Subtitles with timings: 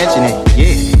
[0.00, 0.99] mention it, yeah.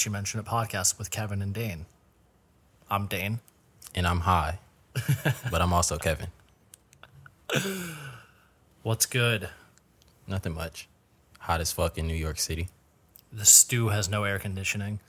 [0.00, 1.84] To the Now That You Mention It podcast with Kevin and Dane.
[2.90, 3.40] I'm Dane.
[3.94, 4.58] And I'm high,
[5.50, 6.28] but I'm also Kevin.
[8.82, 9.50] What's good?
[10.26, 10.88] Nothing much.
[11.40, 12.68] Hot as fuck in New York City.
[13.30, 15.00] The stew has no air conditioning.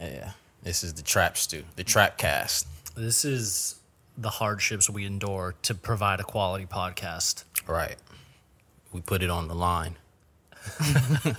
[0.00, 0.32] Yeah.
[0.62, 2.68] This is the trap stew, the trap cast.
[2.94, 3.80] This is
[4.16, 7.42] the hardships we endure to provide a quality podcast.
[7.66, 7.96] Right.
[8.92, 9.96] We put it on the line.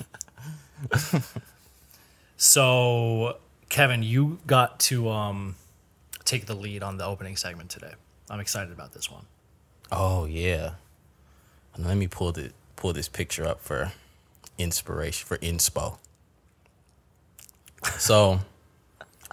[2.41, 3.37] So,
[3.67, 5.55] Kevin, you got to um,
[6.23, 7.91] take the lead on the opening segment today.
[8.29, 9.25] I'm excited about this one.
[9.91, 10.75] Oh yeah.
[11.75, 13.91] And let me pull the pull this picture up for
[14.57, 15.97] inspiration for inspo.
[17.97, 18.39] So,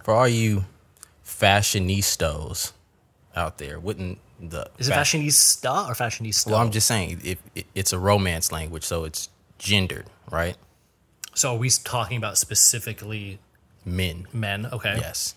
[0.03, 0.65] for all you
[1.25, 2.73] fashionistas
[3.37, 6.51] out there, wouldn't the Is it fa- fashionista or fashionista?
[6.51, 10.57] Well, I'm just saying if it, it's a romance language, so it's gendered, right?
[11.37, 13.39] So are we talking about specifically
[13.84, 14.27] Men.
[14.33, 14.67] men?
[14.67, 14.97] Okay.
[14.97, 15.34] Yes.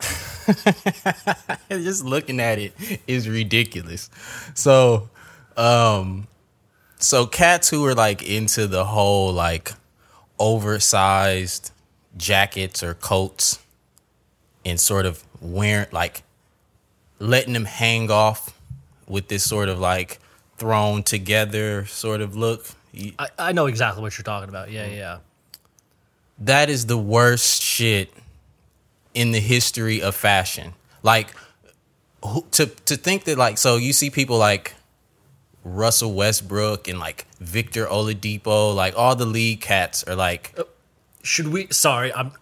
[1.70, 2.72] Just looking at it
[3.06, 4.10] is ridiculous.
[4.54, 5.08] So,
[5.56, 6.28] um,
[6.98, 9.72] so cats who are like into the whole like
[10.38, 11.72] oversized
[12.16, 13.58] jackets or coats
[14.64, 16.22] and sort of wearing like
[17.18, 18.58] letting them hang off
[19.08, 20.18] with this sort of like
[20.58, 22.66] thrown together sort of look.
[22.92, 24.70] You- I, I know exactly what you're talking about.
[24.70, 24.96] Yeah, mm.
[24.96, 25.18] yeah.
[26.40, 28.12] that is the worst shit
[29.14, 30.74] in the history of fashion.
[31.02, 31.34] Like
[32.24, 34.74] who, to to think that like so you see people like
[35.64, 40.64] Russell Westbrook and like Victor Oladipo, like all the league cats are like uh,
[41.22, 41.68] Should we?
[41.70, 42.32] Sorry, I'm.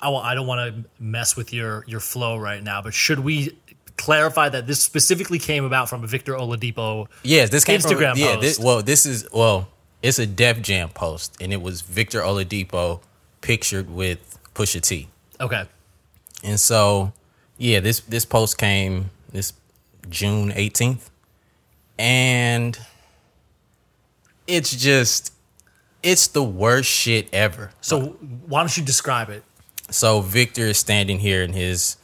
[0.00, 3.56] I, I don't want to mess with your your flow right now, but should we
[3.96, 7.08] clarify that this specifically came about from a Victor Oladipo?
[7.24, 9.68] yes, this came Instagram from, yeah, this, well, this is well,
[10.02, 13.00] it's a Def Jam post and it was Victor Oladipo
[13.40, 15.08] pictured with Pusha T.
[15.40, 15.64] Okay.
[16.44, 17.12] And so,
[17.56, 19.52] yeah, this this post came this
[20.08, 21.10] June 18th.
[21.98, 22.78] And
[24.46, 25.32] it's just
[26.02, 27.72] it's the worst shit ever.
[27.80, 28.00] So
[28.46, 29.42] why don't you describe it?
[29.90, 31.96] So Victor is standing here in his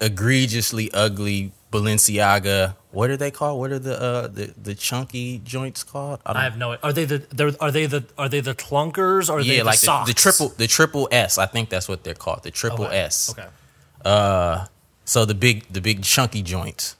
[0.00, 2.76] egregiously ugly Balenciaga.
[2.90, 3.60] What are they called?
[3.60, 6.20] What are the uh the, the chunky joints called?
[6.26, 6.76] don't I have no.
[6.82, 7.18] Are they the?
[7.30, 8.04] They're, they the?
[8.18, 9.30] Are they the clunkers?
[9.30, 10.08] Or are they yeah, the like the, socks?
[10.08, 11.38] the triple the triple S.
[11.38, 12.42] I think that's what they're called.
[12.42, 12.98] The triple Okay.
[12.98, 13.30] S.
[13.30, 13.46] Okay.
[14.04, 14.66] Uh,
[15.04, 16.96] So the big the big chunky joints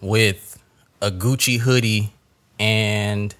[0.00, 0.58] with
[1.00, 2.12] a Gucci hoodie
[2.58, 3.34] and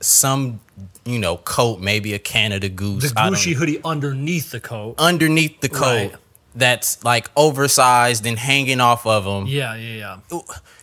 [0.00, 0.60] some
[1.04, 3.10] you know coat, maybe a Canada Goose.
[3.10, 4.94] The Gucci hoodie underneath the coat.
[4.98, 6.14] underneath the coat Right.
[6.54, 9.46] That's like oversized and hanging off of them.
[9.46, 10.40] Yeah, yeah, yeah.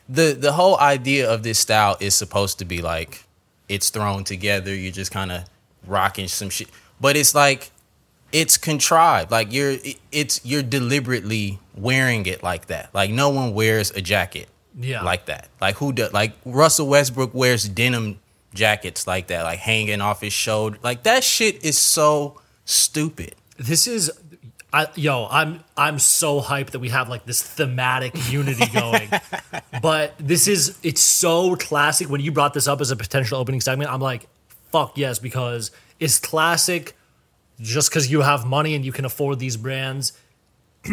[0.07, 3.23] The the whole idea of this style is supposed to be like
[3.67, 4.73] it's thrown together.
[4.73, 5.43] You're just kind of
[5.85, 6.69] rocking some shit,
[6.99, 7.71] but it's like
[8.31, 9.31] it's contrived.
[9.31, 9.77] Like you're
[10.11, 12.89] it's you're deliberately wearing it like that.
[12.93, 14.47] Like no one wears a jacket
[14.79, 15.03] Yeah.
[15.03, 15.49] like that.
[15.61, 16.11] Like who does?
[16.13, 18.19] Like Russell Westbrook wears denim
[18.55, 20.79] jackets like that, like hanging off his shoulder.
[20.81, 23.35] Like that shit is so stupid.
[23.57, 24.09] This is.
[24.71, 29.09] I, yo, I'm I'm so hyped that we have like this thematic unity going.
[29.81, 32.09] but this is it's so classic.
[32.09, 34.27] When you brought this up as a potential opening segment, I'm like,
[34.71, 36.95] fuck yes, because it's classic.
[37.59, 40.13] Just because you have money and you can afford these brands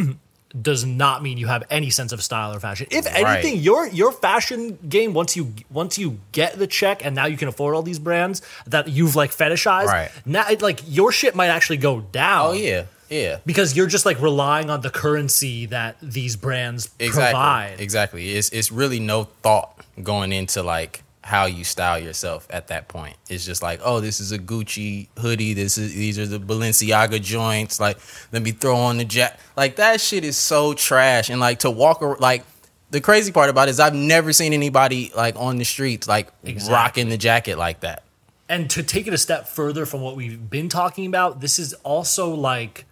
[0.62, 2.86] does not mean you have any sense of style or fashion.
[2.90, 3.24] If anything,
[3.54, 3.62] Right.
[3.62, 7.48] your your fashion game once you once you get the check and now you can
[7.48, 9.86] afford all these brands that you've like fetishized.
[9.86, 10.10] Right.
[10.24, 12.48] Now, it, like your shit might actually go down.
[12.48, 13.38] Oh yeah, yeah.
[13.46, 17.22] because you're just like relying on the currency that these brands Exactly.
[17.32, 17.80] provide.
[17.80, 18.30] Exactly.
[18.32, 23.16] It's it's really no thought going into like how you style yourself at that point.
[23.28, 25.54] It's just like, oh, this is a Gucci hoodie.
[25.54, 27.80] This is these are the Balenciaga joints.
[27.80, 27.98] Like,
[28.32, 29.38] let me throw on the jack.
[29.56, 31.28] Like that shit is so trash.
[31.28, 32.44] And like to walk ar- like
[32.92, 36.28] the crazy part about it is I've never seen anybody like on the streets like
[36.44, 36.72] Exactly.
[36.74, 38.04] rocking the jacket like that.
[38.48, 41.74] And to take it a step further from what we've been talking about, this is
[41.82, 42.84] also like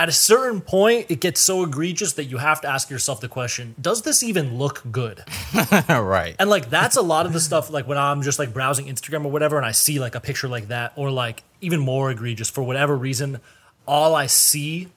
[0.00, 3.28] at a certain point, it gets so egregious that you have to ask yourself the
[3.28, 5.22] question: Does this even look good?
[5.90, 6.34] right.
[6.38, 7.68] And like that's a lot of the stuff.
[7.68, 10.48] Like when I'm just like browsing Instagram or whatever, and I see like a picture
[10.48, 13.40] like that, or like even more egregious for whatever reason,
[13.86, 14.88] all I see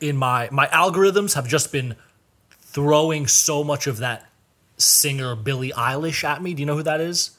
[0.00, 1.94] in my my algorithms have just been
[2.50, 4.30] throwing so much of that
[4.78, 6.54] singer Billie Eilish at me.
[6.54, 7.32] Do you know who that is?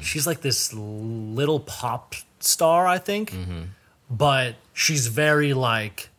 [0.00, 3.62] She's like this little pop star, I think, mm-hmm.
[4.10, 6.10] But she's very like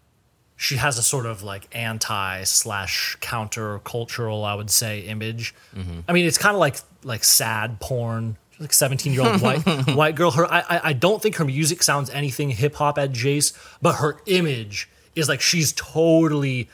[0.55, 5.55] she has a sort of like anti slash counter cultural, I would say, image.
[5.75, 6.01] Mm-hmm.
[6.07, 8.37] I mean, it's kind of like like sad porn.
[8.59, 9.63] Like seventeen year old white
[9.95, 10.29] white girl.
[10.31, 13.95] Her, I I- I don't think her music sounds anything hip hop at adjacent, but
[13.95, 16.69] her image is like she's totally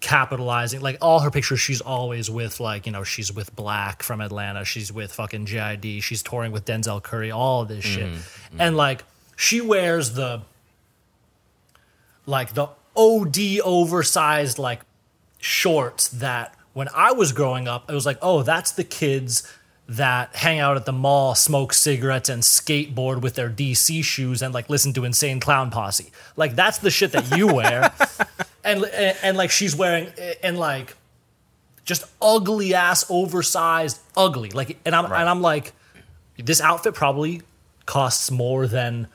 [0.00, 0.80] capitalizing.
[0.80, 4.64] Like all her pictures, she's always with like you know she's with Black from Atlanta.
[4.64, 7.30] She's with fucking gid She's touring with Denzel Curry.
[7.30, 8.60] All of this shit, mm-hmm.
[8.60, 9.04] and like
[9.40, 10.42] she wears the
[12.26, 14.82] like the OD oversized like
[15.38, 19.50] shorts that when I was growing up, it was like, oh, that's the kids
[19.88, 24.52] that hang out at the mall, smoke cigarettes, and skateboard with their DC shoes and
[24.52, 26.12] like listen to Insane Clown Posse.
[26.36, 27.90] Like that's the shit that you wear.
[28.64, 30.08] and, and and like she's wearing
[30.42, 30.98] and like
[31.86, 34.50] just ugly ass oversized ugly.
[34.50, 35.72] Like and I'm and I'm like
[36.36, 37.40] this outfit probably
[37.86, 39.08] costs more than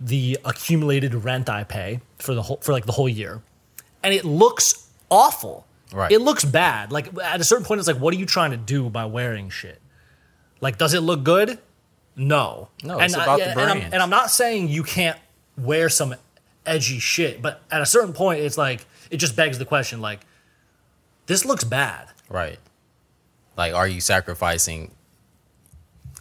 [0.00, 3.42] the accumulated rent I pay for the whole for like the whole year.
[4.02, 5.66] And it looks awful.
[5.92, 6.12] Right.
[6.12, 6.92] It looks bad.
[6.92, 9.50] Like at a certain point it's like what are you trying to do by wearing
[9.50, 9.80] shit?
[10.60, 11.58] Like does it look good?
[12.16, 12.68] No.
[12.82, 15.18] No, and the and I'm, and I'm not saying you can't
[15.56, 16.14] wear some
[16.66, 20.20] edgy shit, but at a certain point it's like it just begs the question like
[21.26, 22.08] this looks bad.
[22.28, 22.58] Right.
[23.56, 24.90] Like, are you sacrificing?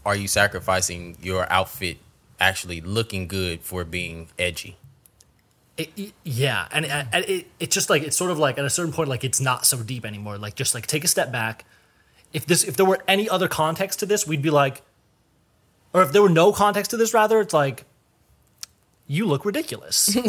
[0.05, 1.97] Are you sacrificing your outfit
[2.39, 4.77] actually looking good for being edgy?
[5.77, 8.65] It, it- yeah, and, uh, and it, it's just like it's sort of like at
[8.65, 10.37] a certain point, like it's not so deep anymore.
[10.37, 11.65] Like just like take a step back.
[12.33, 14.81] If this, if there were any other context to this, we'd be like,
[15.93, 17.85] or if there were no context to this, rather, it's like,
[19.07, 20.15] you look ridiculous.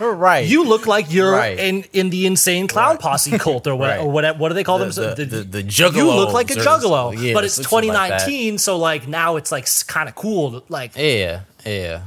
[0.00, 0.46] Right.
[0.46, 1.58] you look like you're Right.
[1.58, 3.00] in in the insane clown Right.
[3.00, 4.00] posse cult or what Right.
[4.00, 5.16] or what what do they call The- themselves?
[5.16, 7.72] the- the- the You look like a juggalos or- juggalo, yeah, but it's some shit
[7.72, 7.82] like
[8.18, 10.60] 2019, so like now it's like kind of cool.
[10.60, 12.00] To, like Yeah, yeah.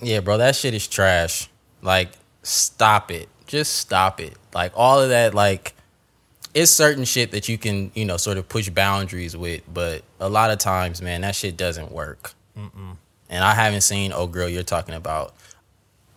[0.00, 1.48] Yeah, bro, that shit is trash.
[1.80, 2.10] Like,
[2.42, 3.28] stop it.
[3.46, 4.34] Just stop it.
[4.52, 5.74] Like, all of that, like,
[6.52, 10.28] it's certain shit that you can, you know, sort of push boundaries with, but a
[10.28, 12.34] lot of times, man, that shit doesn't work.
[13.28, 15.34] And I haven't seen Oh Girl you're talking about.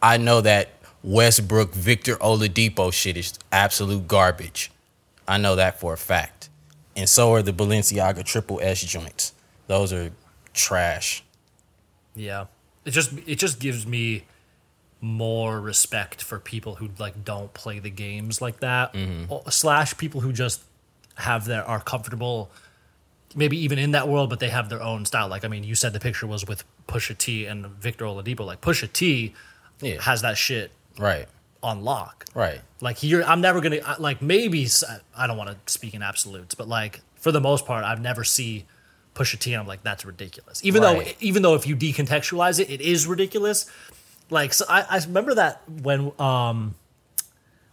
[0.01, 0.69] I know that
[1.03, 4.71] Westbrook Victor Oladipo shit is absolute garbage.
[5.27, 6.49] I know that for a fact.
[6.95, 9.33] And so are the Balenciaga Triple S joints.
[9.67, 10.11] Those are
[10.53, 11.23] trash.
[12.15, 12.45] Yeah.
[12.85, 14.25] It just it just gives me
[15.01, 18.95] more respect for people who like don't play the games like that.
[19.29, 20.61] Or- Slash people who just
[21.15, 22.49] have their are comfortable
[23.35, 25.27] maybe even in that world but they have their own style.
[25.27, 28.45] Like I mean, you said the picture was with Pusha T and Victor Oladipo.
[28.45, 29.33] Like Pusha T
[29.81, 30.01] Yeah.
[30.01, 31.27] has that shit Right.
[31.63, 32.25] on lock.
[32.33, 32.61] Right.
[32.81, 34.67] Like you're, I'm never gonna like maybe
[35.17, 38.23] I don't want to speak in absolutes, but like for the most part, I've never
[38.23, 38.65] see
[39.15, 39.53] Pusha T.
[39.53, 40.63] And I'm like that's ridiculous.
[40.63, 43.69] Even though even though if you decontextualize it, it is ridiculous.
[44.29, 46.75] Like so I, I remember that when um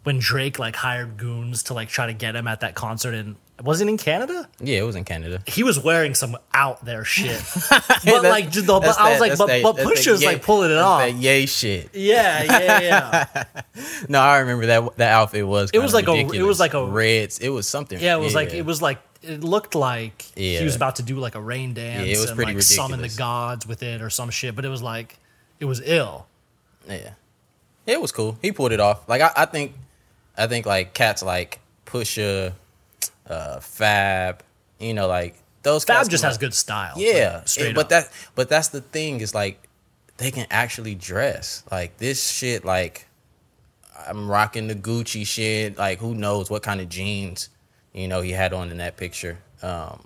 [0.05, 3.37] when Drake like hired goons to like try to get him at that concert in
[3.65, 4.49] was it in Canada?
[4.61, 5.43] Yeah, it was in Canada.
[5.47, 9.21] He was wearing some out there shit, but like just the, but I was that-
[9.21, 11.01] like, but, that- but that's that Pusha's yay- like pulling it off.
[11.01, 11.91] That yay shit.
[11.95, 13.45] Yeah, yeah, yeah.
[14.09, 15.71] No, I remember that that outfit was.
[15.73, 17.39] It was like a- it was like a- reds.
[17.39, 17.99] It was something.
[18.01, 21.17] Yeah, it was like it was like it looked like he was about to do
[21.17, 24.11] like a rain dance it was and pretty like summon the gods with it or
[24.11, 24.55] some shit.
[24.55, 25.19] But it was like
[25.61, 26.27] it was ill.
[26.89, 27.15] Yeah,
[27.87, 28.39] it was cool.
[28.43, 29.09] He pulled it off.
[29.09, 29.73] Like I, I think,
[30.37, 32.53] I think like cats like Pusha,
[33.29, 34.43] uh, Fab.
[34.79, 35.85] You know, like those.
[35.85, 36.95] Fab just can, has good style.
[36.97, 39.69] Yeah, like, it- but that but that's the thing is like
[40.19, 42.65] they can actually dress like this shit.
[42.65, 43.07] Like
[44.09, 45.79] I'm rocking the Gucci shit.
[45.79, 47.49] Like who knows what kind of jeans
[47.93, 49.39] you know he had on in that picture.
[49.63, 50.05] Um,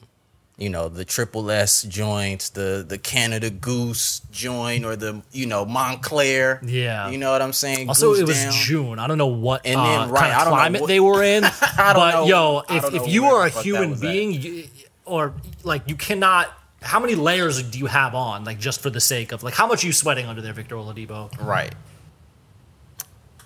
[0.61, 5.65] you know the triple S joints, the the Canada Goose joint, or the you know
[5.67, 6.61] Moncler.
[6.63, 7.09] Yeah.
[7.09, 7.89] you know what I'm saying.
[7.89, 8.53] also, Goose it was down.
[8.53, 8.99] June.
[9.01, 10.89] I don't know what And uh, then, right, kind I of don't know climate what-
[10.89, 11.43] they were in.
[11.43, 14.65] don't but know- yo, if, if you are a the fuck that human being, you,
[15.05, 16.53] or like you cannot.
[16.83, 18.45] How many layers do you have on?
[18.45, 20.77] Like just for the sake of like how much are you sweating under there, Victor
[20.77, 21.31] Oladipo?
[21.41, 21.75] Right.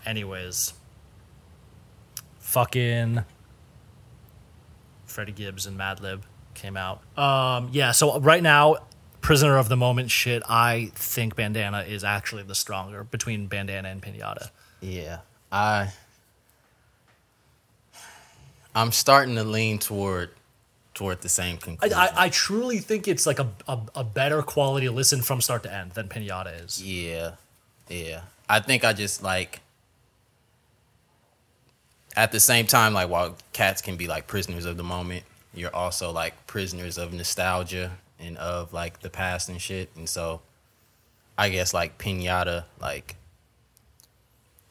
[0.06, 0.72] Anyways,
[2.38, 3.24] fucking
[5.06, 6.20] Freddie Gibbs and Madlib
[6.54, 7.02] came out.
[7.18, 8.76] Um, yeah, so right now,
[9.20, 14.02] prisoner of the moment shit, I think Bandana is actually the stronger between Bandana and
[14.02, 14.50] Pinata.
[14.80, 15.18] Yeah,
[15.50, 15.92] I
[18.74, 20.30] I'm starting to lean toward
[20.94, 21.98] toward the same I, conclusion.
[21.98, 25.72] I, I truly think it's like a, a, a better quality listen from start to
[25.72, 26.82] end than Pinata is.
[26.82, 27.32] yeah,
[27.88, 28.22] yeah.
[28.48, 29.60] I think I just like
[32.16, 35.74] at the same time, like while cats can be like prisoners of the moment, you're
[35.74, 39.90] also like prisoners of nostalgia and of like the past and shit.
[39.96, 40.40] And so
[41.36, 43.16] I guess like pinata, like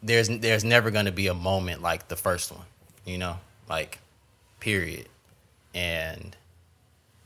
[0.02, 2.66] there's there's never gonna be a moment like the first one,
[3.06, 3.38] you know?
[3.70, 4.00] Like
[4.60, 5.08] period.
[5.74, 6.36] And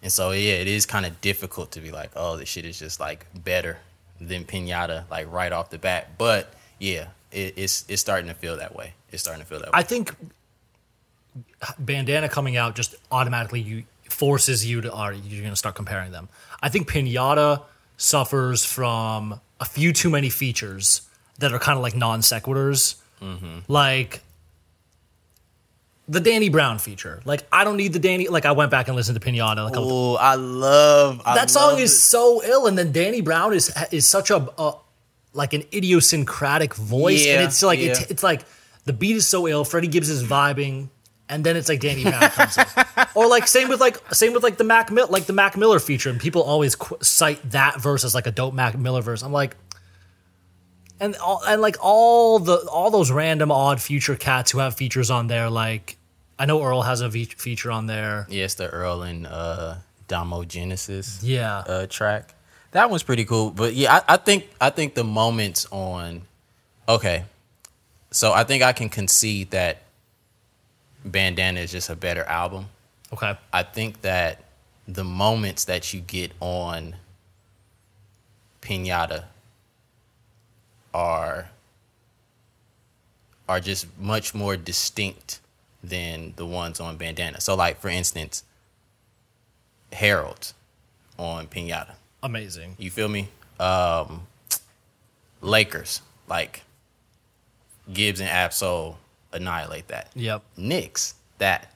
[0.02, 2.80] and so yeah, it is kind of difficult to be like, oh, this shit is
[2.80, 3.80] just like better
[4.20, 6.18] than pinata, like right off the bat.
[6.18, 8.94] But yeah, it, it's it's starting to feel that way.
[9.12, 9.80] It's starting to feel that way.
[9.80, 10.16] I think
[11.80, 16.12] Bandana coming out just automatically you forces you to are you're going to start comparing
[16.12, 16.30] them.
[16.62, 17.64] I think Pinata
[17.98, 21.02] suffers from a few too many features
[21.40, 23.60] that are kind of like non sequiturs, mm-hmm.
[23.68, 24.22] like
[26.08, 27.22] the Danny Brown feature.
[27.26, 28.28] Like I don't need the Danny.
[28.28, 29.66] Like I went back and listened to Pinata.
[29.66, 31.96] Like Oh, I love I that song love is it.
[31.96, 34.76] so ill, and then Danny Brown is is such a, a
[35.34, 37.92] like an idiosyncratic voice, Yeah, and it's like yeah.
[37.92, 38.42] it's, it's like
[38.86, 39.66] the beat is so ill.
[39.66, 40.90] Freddie Gibbs is vibing,
[41.30, 42.66] and then it's like Danny Brown comes in,
[43.16, 45.80] or like same with like same with like the Mac Mill like the Mac Miller
[45.80, 49.24] feature, and people always qu- cite that verse as like a dope Mac Miller verse.
[49.24, 49.56] I'm like.
[51.00, 55.12] And all, and like all the all those random odd future cats who have features
[55.12, 55.96] on there, like
[56.40, 58.26] I know Earl has a ve- feature on there.
[58.32, 59.76] It's the Earl and uh
[60.08, 62.34] Domo Genesis Yeah, uh track.
[62.72, 63.52] That one's pretty cool.
[63.52, 66.24] But yeah, I, I think I think the moments on
[66.90, 67.26] okay.
[68.10, 69.84] So I think I can concede that
[71.06, 72.68] Bandana is just a better album.
[73.14, 73.38] okay.
[73.54, 74.44] I think that
[74.88, 76.96] the moments that you get on
[78.62, 79.26] Pinata
[80.94, 81.50] are
[83.50, 85.40] are just much more distinct
[85.84, 87.40] than the ones on Bandana.
[87.40, 88.44] So like for instance,
[89.94, 90.54] Harold
[91.18, 91.94] on Pinata.
[92.24, 92.76] Amazing.
[92.78, 93.30] You feel me?
[93.60, 94.28] Um
[95.42, 96.64] Lakers, like
[97.92, 98.98] Gibbs and Ab-Soul
[99.38, 100.10] annihilate that.
[100.16, 100.44] Yep.
[100.58, 101.72] Knicks, that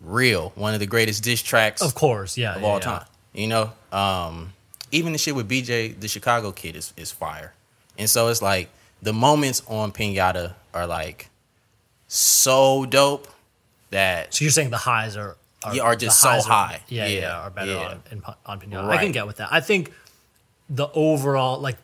[0.00, 2.54] real one of the greatest diss tracks Of course, yeah.
[2.56, 2.80] of yeah, all yeah.
[2.80, 3.06] time.
[3.32, 4.52] You know, um,
[4.92, 7.54] even the shit with BJ, the Chicago kid, is is fire.
[7.98, 8.68] And so it's like
[9.02, 11.30] the moments on Pinata are like
[12.08, 13.28] so dope
[13.90, 16.82] that So you're saying the highs are are, Yeah, are just so high.
[16.88, 18.88] yeah, yeah, Yeah, are better on on Pinata.
[18.88, 19.48] I can get with that.
[19.52, 19.92] I think
[20.68, 21.76] the overall like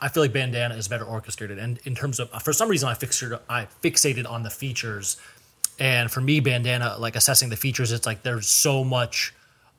[0.00, 2.94] I feel like Bandana is better orchestrated, and in terms of for some reason I
[2.94, 5.16] fixated I fixated on the features,
[5.78, 9.34] and for me Bandana like assessing the features, it's like there's so much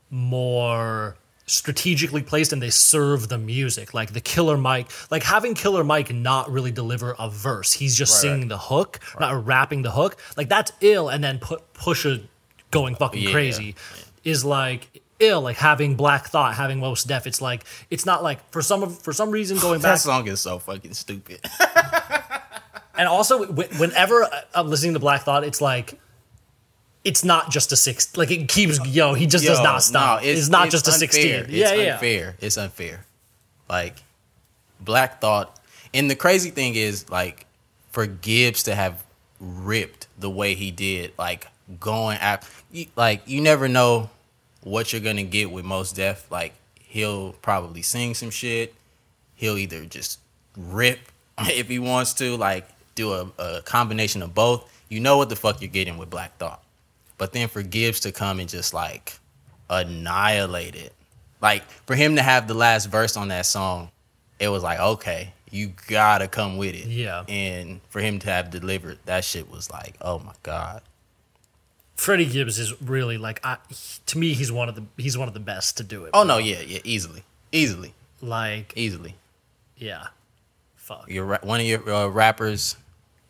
[0.09, 3.93] more strategically placed and they serve the music.
[3.93, 7.71] Like the killer mike like having killer mike not really deliver a verse.
[7.73, 8.49] He's just Right, singing right.
[8.49, 10.17] the hook not rapping the hook.
[10.35, 12.23] Like that's ill and then put pusha
[12.71, 13.31] going fucking Yeah.
[13.31, 13.75] crazy
[14.25, 18.47] is like ill like having black thought having Mos Def it's like it's not like
[18.51, 21.39] for some of for some reason going that back song is so fucking stupid.
[22.97, 25.99] and also wh- whenever uh, I'm listening to Black Thought, it's like
[27.03, 28.17] it's not just a six.
[28.17, 29.13] Like it keeps yo.
[29.13, 30.21] He just does not stop.
[30.21, 30.99] no, it's, not it's just a unfair.
[30.99, 31.33] sixteen.
[31.45, 31.93] It's yeah, yeah.
[31.93, 32.35] unfair.
[32.39, 33.05] It's unfair.
[33.69, 33.95] Like
[34.79, 35.59] Black Thought,
[35.93, 37.45] and the crazy thing is, like,
[37.91, 39.03] for Gibbs to have
[39.39, 41.47] ripped the way he did, like
[41.79, 42.47] going at,
[42.95, 44.09] like you never know
[44.67, 46.29] what you're gonna get with Mos Def.
[46.31, 48.73] Like he'll probably sing some shit.
[49.35, 50.19] He'll either just
[50.57, 50.99] rip
[51.39, 54.71] if he wants to, like do a, a combination of both.
[54.89, 56.63] You know what the fuck you're getting with Black Thought.
[57.17, 59.17] But then for Gibbs to come and just like
[59.69, 60.93] annihilate it,
[61.41, 63.89] like for him to have the last verse on that song,
[64.39, 66.87] it was like, okay, you gotta come with it.
[66.87, 67.23] Yeah.
[67.27, 70.81] And for him to have delivered, that shit was like, oh my God.
[71.97, 73.57] Freddie Gibbs is really like I,
[74.05, 74.33] to me.
[74.33, 76.11] He's one of the he's one of the best to do it.
[76.13, 77.23] Oh no, yeah, yeah, easily.
[77.51, 77.93] Easily.
[78.21, 79.15] like Easily.
[79.77, 80.07] yeah.
[80.75, 82.77] Fuck You're one of your uh, rappers.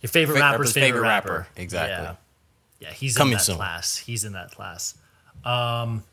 [0.02, 1.32] your favorite fa- rapper's rapper's favorite, favorite rapper.
[1.32, 1.48] rapper.
[1.56, 2.04] Exactly.
[2.06, 2.16] Yeah,
[2.82, 2.92] yeah.
[2.94, 3.56] He's Coming in that soon.
[3.56, 3.98] class.
[3.98, 4.94] He's in that class.
[5.44, 6.04] Um,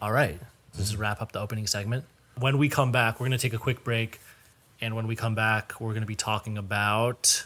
[0.00, 0.40] all right.
[0.74, 2.04] This is wrap up the opening segment.
[2.38, 4.20] When we come back, we're gonna take a quick break,
[4.80, 7.44] and when we come back, we're gonna be talking about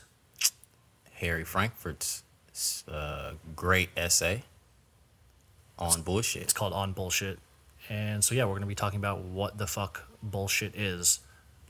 [1.15, 2.22] Harry Frankfurt's
[2.91, 4.43] uh, great essay
[5.79, 6.43] on bullshit.
[6.43, 7.39] It's called On Bullshit.
[7.89, 11.21] And so, yeah, we're going to be talking about what the fuck bullshit is.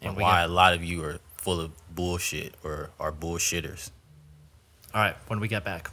[0.03, 3.91] and why get- a lot of you are full of bullshit or are bullshitters.
[4.95, 5.91] all right, when we get back.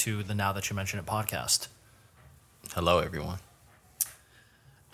[0.00, 1.68] To the Now That You Mention It podcast.
[2.72, 3.36] Hello, everyone.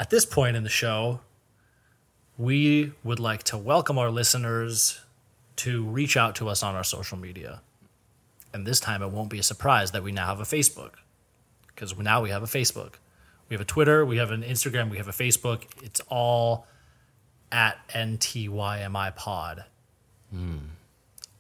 [0.00, 1.20] At this point in the show,
[2.36, 5.00] we would like to welcome our listeners
[5.58, 7.60] to reach out to us on our social media.
[8.52, 10.94] And this time it won't be a surprise that we now have a Facebook
[11.68, 12.94] because now we have a Facebook.
[13.48, 15.66] We have a Twitter, we have an Instagram, we have a Facebook.
[15.84, 16.66] It's all
[17.52, 19.66] at NTYMI pod.
[20.32, 20.56] Hmm.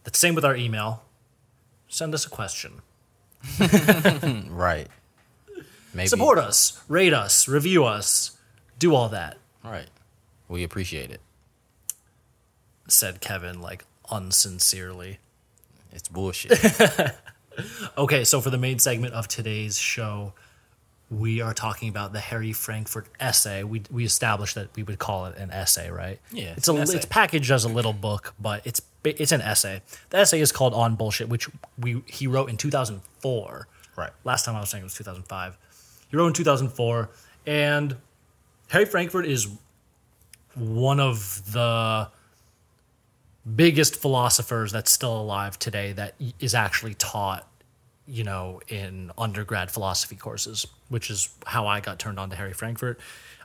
[0.04, 1.02] The same with our email.
[1.88, 2.82] Send us a question.
[4.50, 4.88] Right.
[5.94, 6.08] Maybe.
[6.08, 8.36] Support us, rate us, review us,
[8.78, 9.88] do all that, Right.
[10.48, 11.20] We appreciate it.
[12.86, 15.18] said Kevin, like unsincerely.
[15.92, 16.52] It's bullshit.
[17.96, 20.34] Okay, so for the main segment of today's show,
[21.10, 23.64] we are talking about the Harry Frankfurt essay.
[23.64, 26.20] We we established that we would call it an essay, right?
[26.30, 26.96] Yeah, it's a essay.
[26.96, 29.82] it's packaged as a little book, but it's it's an essay.
[30.10, 31.48] The essay is called "On Bullshit," which
[31.78, 33.68] we he wrote in 2004.
[33.96, 34.10] Right.
[34.24, 35.56] Last time I was saying it was 2005.
[36.10, 37.10] He wrote in 2004,
[37.46, 37.96] and
[38.68, 39.48] Harry Frankfurt is
[40.54, 42.08] one of the
[43.54, 47.48] biggest philosophers that's still alive today that is actually taught
[48.06, 52.52] you know in undergrad philosophy courses which is how i got turned on to harry
[52.52, 52.98] frankfurt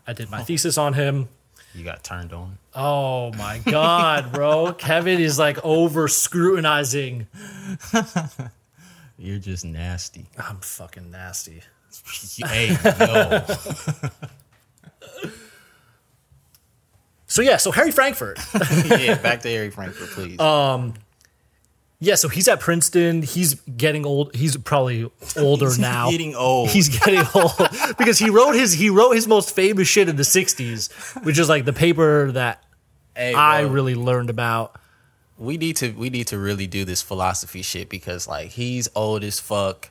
[0.08, 1.30] i did my thesis on him
[1.74, 2.58] you got turned on.
[2.76, 7.28] oh my god bro kevin is like over scrutinizing
[9.18, 10.26] You're just nasty.
[10.38, 11.62] i'm fucking nasty
[12.46, 13.42] hey, yo.
[17.28, 18.40] so yeah so harry frankfurt
[18.86, 20.40] yeah, back to Harry Frankfurt, please.
[20.40, 20.94] Um,
[22.04, 26.70] yeah so he's at princeton he's getting old he's probably older now Getting old.
[26.70, 27.54] he's getting old
[27.98, 30.92] because he wrote his he wrote his most famous shit in the 60s
[31.24, 32.64] which is like the paper that
[33.16, 34.76] Hey, i bro, really learned about
[35.38, 39.24] we need to we need to really do this philosophy shit because like he's old
[39.24, 39.90] as fuck.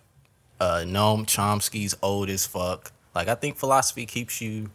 [0.61, 2.93] Uh, Noam Chomsky's old as fuck.
[3.17, 4.71] Like I think philosophy keeps you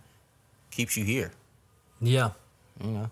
[0.71, 1.31] keeps you here.
[2.01, 2.31] yeah
[2.83, 3.09] You know.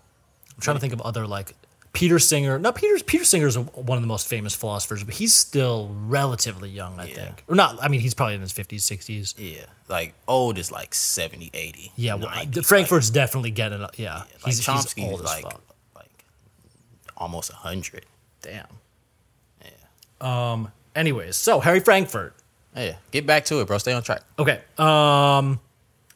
[0.54, 1.54] i'm trying to think of other like
[1.94, 5.32] peter singer Now, peter peter singer is one of the most famous philosophers but he's
[5.34, 7.14] still relatively young i Yeah.
[7.14, 10.70] think or not i mean he's probably in his 50s 60s Yeah, like old is
[10.70, 11.92] like 70, 80.
[11.96, 15.26] yeah well, 90, frankfurt's definitely getting up yeah Like, he's, like he's Chomsky old is
[15.26, 15.44] like
[15.94, 16.24] like
[17.16, 18.04] almost a hundred.
[18.42, 18.66] damn
[19.64, 19.70] Yeah.
[20.52, 22.34] um anyways so harry frankfurt
[22.76, 23.78] Yeah, get back to it, bro.
[23.78, 24.22] Stay on track.
[24.36, 24.60] Okay.
[24.78, 25.60] Um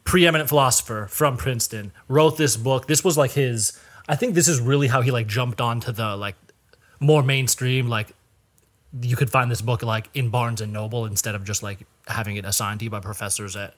[0.03, 2.89] preeminent philosopher from Princeton wrote this book.
[2.89, 6.17] This was like his I think this is really how he like jumped onto the
[6.17, 6.37] like
[6.99, 8.13] more mainstream like
[9.03, 12.37] you could find this book like in Barnes and Noble instead of just like having
[12.37, 13.75] it assigned to you by professors at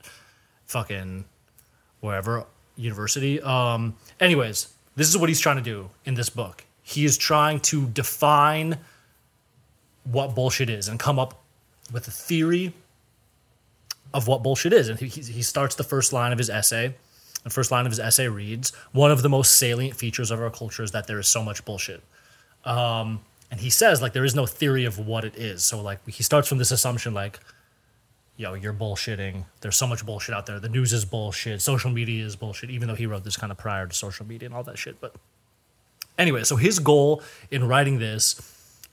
[0.67, 1.25] fucking
[2.01, 3.41] wherever university.
[3.43, 6.65] Um anyways, this is what he's trying to do in this book.
[6.83, 8.79] He is trying to define
[10.05, 11.43] what bullshit is and come up
[11.93, 12.73] with a theory
[14.15, 14.89] of what bullshit is.
[14.89, 16.95] And he, he he starts the first line of his essay.
[17.43, 20.51] The first line of his essay reads One of the most salient features of our
[20.51, 22.03] culture is that there is so much bullshit.
[22.65, 25.65] Um, and he says, like, there is no theory of what it is.
[25.65, 27.41] So, like, he starts from this assumption, like,
[28.37, 29.45] yo, you're bullshitting.
[29.61, 30.61] There's so much bullshit out there.
[30.61, 31.61] The news is bullshit.
[31.61, 34.47] Social media is bullshit, even though he wrote this kind of prior to social media
[34.47, 35.01] and all that shit.
[35.01, 35.15] But
[36.19, 38.41] anyway, so his goal in writing this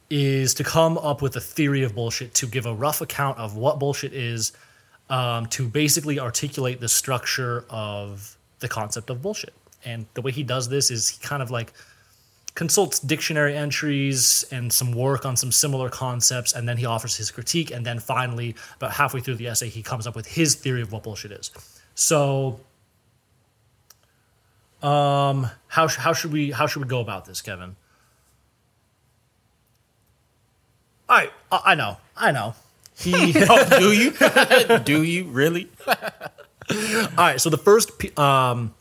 [0.10, 3.56] is to come up with a theory of bullshit, to give a rough account of
[3.56, 4.54] what bullshit is,
[5.10, 9.54] um, to basically articulate the structure of the concept of bullshit.
[9.86, 11.74] And the way he does this is he kind of like
[12.56, 17.30] consults dictionary entries and some work on some similar concepts, and then he offers his
[17.30, 17.70] critique.
[17.72, 20.92] And then finally, about halfway through the essay, he comes up with his theory of
[20.92, 21.52] what bullshit is.
[21.94, 22.60] So,
[24.82, 27.76] um, how sh- how should we how should we go about this, Kevin?
[31.08, 32.56] I I I know I know.
[32.98, 33.34] He
[33.80, 34.12] Do you?
[34.84, 35.70] Do you really?
[36.70, 36.78] All
[37.18, 38.74] right, so the first um,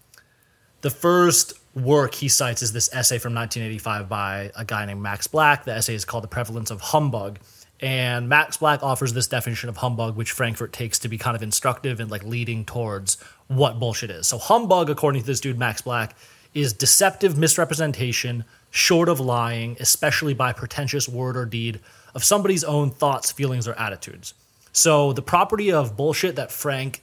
[0.81, 5.27] the first work he cites is this essay from 1985 by a guy named Max
[5.27, 5.65] Black.
[5.65, 7.39] The essay is called "The Prevalence of Humbug,"
[7.81, 11.43] and Max Black offers this definition of humbug, which Frankfurt takes to be kind of
[11.43, 14.27] instructive and like leading towards what bullshit is.
[14.27, 16.17] So humbug, according to this dude Max Black,
[16.55, 21.79] is deceptive misrepresentation, short of lying, especially by pretentious word or deed
[22.15, 24.35] of somebody's own thoughts, feelings, or attitudes.
[24.73, 27.03] So the property of bullshit that Frank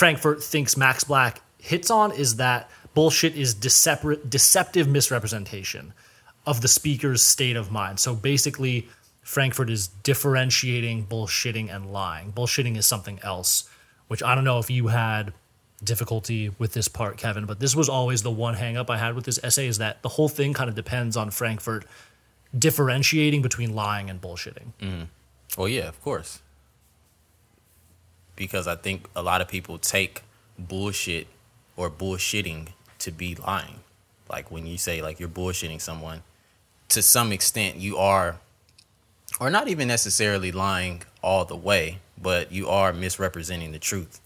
[0.00, 5.92] Frankfurt thinks Max Black hits on is that bullshit is decep- deceptive misrepresentation
[6.46, 8.00] of the speaker's state of mind.
[8.00, 8.88] So basically,
[9.20, 12.32] Frankfurt is differentiating bullshitting and lying.
[12.32, 13.68] Bullshitting is something else,
[14.08, 15.34] which I don't know if you had
[15.84, 19.14] difficulty with this part, Kevin, but this was always the one hang up I had
[19.14, 21.84] with this essay is that the whole thing kind of depends on Frankfurt
[22.58, 24.72] differentiating between lying and bullshitting.
[24.80, 25.02] Mm-hmm.
[25.58, 26.40] Well, yeah, of course.
[28.40, 30.22] Because I think a lot of people take
[30.58, 31.26] bullshit
[31.76, 32.68] or bullshitting
[33.00, 33.80] to be lying.
[34.30, 36.22] Like when you say like you're bullshitting someone,
[36.88, 38.38] to some extent you are
[39.38, 44.22] or not even necessarily lying all the way, but you are misrepresenting the truth.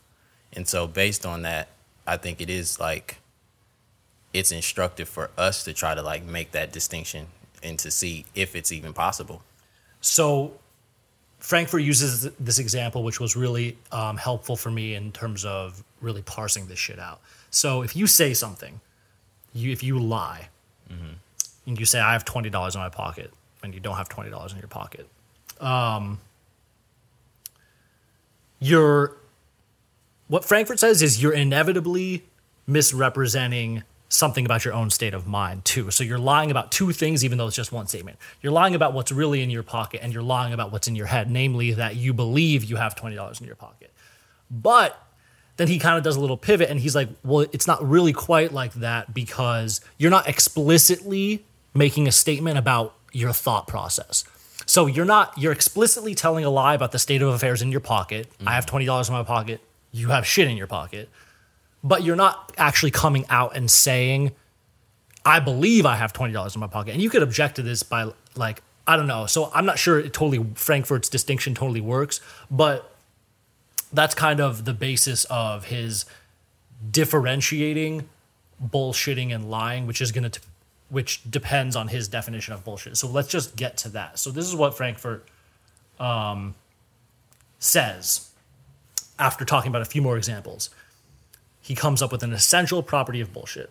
[0.53, 1.70] And so based on that,
[2.07, 3.18] I think it is like
[4.33, 7.27] it's instructive for us to try to like make that distinction
[7.64, 9.42] and to see if it's even possible.
[10.00, 10.53] So
[11.45, 16.23] Frankfurt uses this example, which was really um, helpful for me in terms of really
[16.23, 17.21] parsing this shit out.
[17.51, 18.81] So if you say something,
[19.53, 20.49] you if you lie,
[21.67, 23.31] and you say I have twenty dollars in my pocket,
[23.63, 25.07] and you don't have twenty dollars in your pocket,
[25.61, 26.19] um,
[28.59, 29.15] you're
[30.29, 32.25] what Frankfurt says is you're inevitably
[32.67, 33.83] misrepresenting
[34.14, 35.90] something about your own state of mind too.
[35.90, 38.18] So you're lying about two things, even though it's just one statement.
[38.40, 41.07] You're lying about what's really in your pocket, and you're lying about what's in your
[41.07, 43.92] head, namely that you believe you have twenty dollars in your pocket.
[44.50, 45.00] But
[45.57, 48.12] then he kind of does a little pivot, and he's like, "Well, it's not really
[48.12, 54.24] quite like that because you're not explicitly making a statement about your thought process."
[54.66, 57.81] So you're not you're explicitly telling a lie about the state of affairs in your
[57.81, 58.31] pocket.
[58.46, 58.70] I have mm-hmm.
[58.70, 59.61] twenty dollars in my pocket.
[59.92, 61.09] You have shit in your pocket
[61.85, 64.33] but you're not actually coming out and saying,
[65.25, 66.92] I believe I have $20 in my pocket.
[66.92, 69.27] And you could object to this by, like, I don't know.
[69.27, 72.20] So I'm not sure it totally, Frankfurt's distinction totally works,
[72.51, 72.97] but
[73.92, 76.07] that's kind of the basis of his
[76.90, 78.09] differentiating
[78.62, 80.40] bullshitting and lying, which is going to,
[80.88, 82.97] which depends on his definition of bullshit.
[82.97, 84.18] So let's just get to that.
[84.18, 85.27] So this is what Frankfurt
[86.01, 86.55] um,
[87.59, 88.31] says
[89.18, 90.70] after talking about a few more examples
[91.64, 93.70] he comes up with an essential property of bullshit.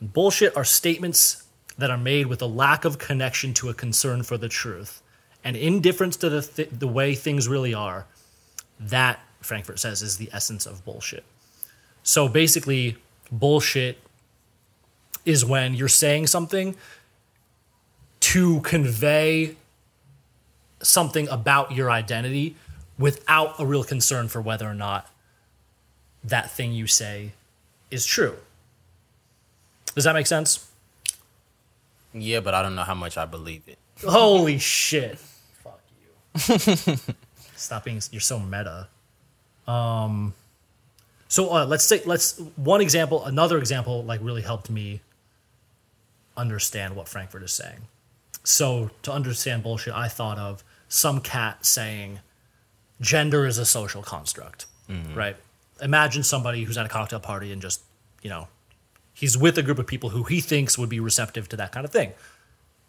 [0.00, 1.44] And bullshit are statements
[1.78, 5.02] that are made with a lack of connection to a concern for the truth
[5.42, 8.06] and indifference to the, th- the way things really are.
[8.78, 11.24] That, Frankfurt says, is the essence of bullshit.
[12.02, 12.98] So basically,
[13.32, 13.98] bullshit
[15.24, 16.76] is when you're saying something
[18.20, 19.56] to convey
[20.82, 22.56] something about your identity
[22.98, 25.10] without a real concern for whether or not
[26.26, 27.32] that thing you say
[27.90, 28.36] is true.
[29.94, 30.70] Does that make sense?
[32.12, 33.78] Yeah, but I don't know how much I believe it.
[34.06, 35.18] Holy shit.
[35.18, 35.80] Fuck
[36.46, 36.96] you.
[37.56, 38.88] Stop being you're so meta.
[39.66, 40.34] Um
[41.28, 45.00] so uh, let's say let's one example another example like really helped me
[46.36, 47.88] understand what Frankfurt is saying.
[48.44, 52.20] So to understand bullshit I thought of some cat saying
[53.00, 54.66] gender is a social construct,
[55.14, 55.36] right?
[55.80, 57.82] Imagine somebody who's at a cocktail party and just,
[58.22, 58.48] you know,
[59.12, 61.84] he's with a group of people who he thinks would be receptive to that kind
[61.84, 62.12] of thing.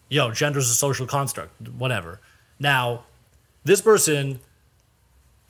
[0.09, 2.19] Yo, gender's a social construct, whatever.
[2.59, 3.03] Now,
[3.63, 4.39] this person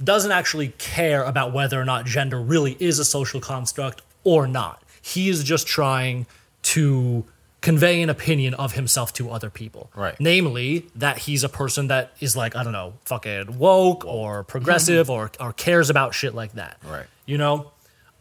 [0.04, 4.84] doesn't actually care about whether or not gender really is a social construct or not.
[5.02, 6.26] He is just trying
[6.64, 7.26] to
[7.62, 9.90] convey an opinion of himself to other people.
[9.96, 10.16] Right.
[10.20, 15.10] Namely, that he's a person that is like, I don't know, fucking woke or progressive
[15.10, 16.78] or, or cares about shit like that.
[16.88, 17.06] Right.
[17.26, 17.72] You know?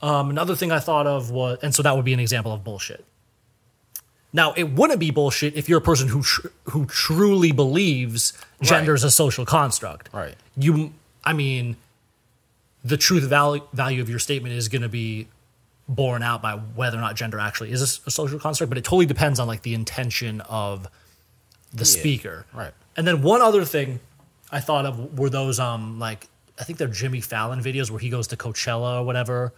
[0.02, 2.62] Um, another thing I thought of was, and so that would be an example of
[2.64, 3.04] bullshit.
[4.32, 8.94] Now, it wouldn't be bullshit if you're a person who tr- who truly believes gender
[8.94, 10.10] is a social construct.
[10.12, 10.34] Right.
[10.56, 10.92] You,
[11.24, 11.76] I mean,
[12.84, 15.28] the truth value value of your statement is going to be
[15.88, 18.68] borne out by whether or not gender actually is a social construct.
[18.70, 20.88] But it totally depends on like the intention of
[21.72, 22.46] the speaker.
[22.52, 22.72] right.
[22.96, 24.00] And then one other thing
[24.50, 28.08] I thought of were those um like I think they're Jimmy Fallon videos where he
[28.08, 29.52] goes to Coachella or whatever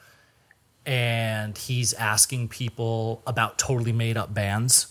[0.87, 4.87] and he's asking people about totally made up bands,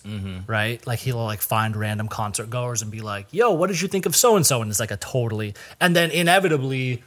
[0.45, 0.86] right?
[0.86, 4.06] Like he'll like find random concert goers and be like, "Yo, what did you think
[4.06, 7.04] of so and so?" And it's like a totally, and then inevitably,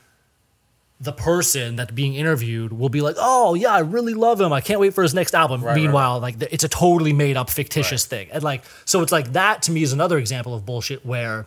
[1.01, 4.53] the person that's being interviewed will be like, "Oh yeah, I really love him.
[4.53, 7.37] I can't wait for his next album." right, Meanwhile, like th- it's a totally made
[7.37, 10.67] up fictitious thing, and like so it's like that to me is another example of
[10.67, 11.47] bullshit where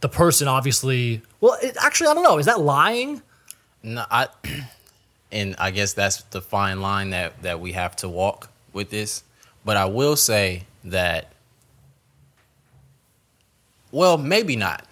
[0.00, 3.22] the person obviously, well, it, actually I don't know, is that lying?
[3.82, 4.28] No, I,
[5.32, 9.22] and I guess that's the fine line that that we have to walk with this.
[9.64, 11.32] But I will say that,
[13.92, 14.86] well, maybe not.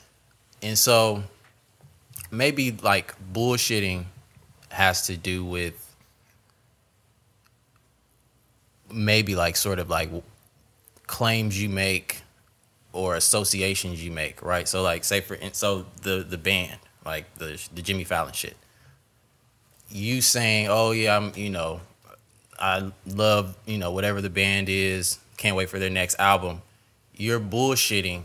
[0.63, 1.23] And so,
[2.31, 4.05] maybe like bullshitting
[4.71, 5.85] has to do with
[8.93, 10.11] maybe like sort of like
[11.07, 12.23] claims you make
[12.93, 14.67] or associations you make, right?
[14.67, 18.57] So like say for so the the band, like the the Jimmy Fallon shit.
[19.91, 21.81] You saying, "Oh yeah, I'm, you know,
[22.59, 26.63] I love, you know, whatever the band is, can't wait for their next album."
[27.15, 28.25] You're bullshitting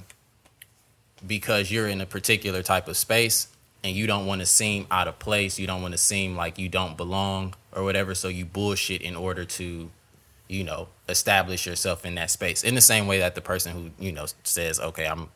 [1.25, 3.47] because you're in a particular type of space
[3.83, 5.59] and you don't want to seem out of place.
[5.59, 8.15] You don't want to seem like you don't belong or whatever.
[8.15, 9.89] So you bullshit in order to,
[10.47, 12.63] you know, establish yourself in that space.
[12.63, 15.29] In the same way that the person who you know says, "Okay, I'm,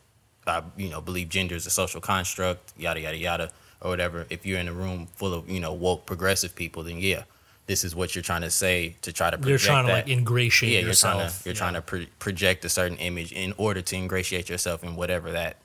[0.46, 4.26] I you know believe gender is a social construct," yada yada yada, or whatever.
[4.30, 7.24] If you're in a room full of you know woke progressive people, then yeah,
[7.66, 10.06] this is what you're trying to say to try to project You're trying to that.
[10.06, 11.14] like ingratiate yeah, you're yourself.
[11.20, 14.82] trying to you're trying to pro- project a certain image in order to ingratiate yourself
[14.82, 15.56] in whatever that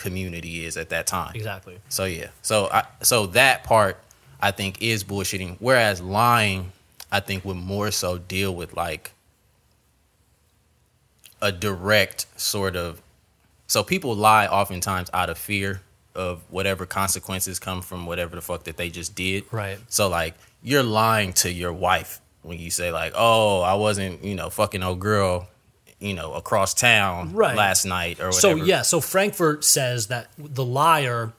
[0.00, 1.32] community is at that time.
[1.36, 1.78] exactly.
[1.88, 3.98] So yeah, so I so that part
[4.40, 5.56] I think is bullshitting.
[5.60, 6.72] Whereas lying,
[7.12, 9.12] I think would more so deal with like
[11.40, 13.00] a direct sort of.
[13.66, 15.82] So people lie oftentimes out of fear
[16.14, 19.44] of whatever consequences come from whatever the fuck that they just did.
[19.52, 19.78] Right.
[19.88, 24.34] So like you're lying to your wife when you say like, "Oh, I wasn't, you
[24.34, 25.46] know, fucking old girl,
[26.00, 27.56] you know, across town Right.
[27.56, 28.40] last night or whatever.
[28.40, 31.32] So yeah, so Frankfurt says that the liar,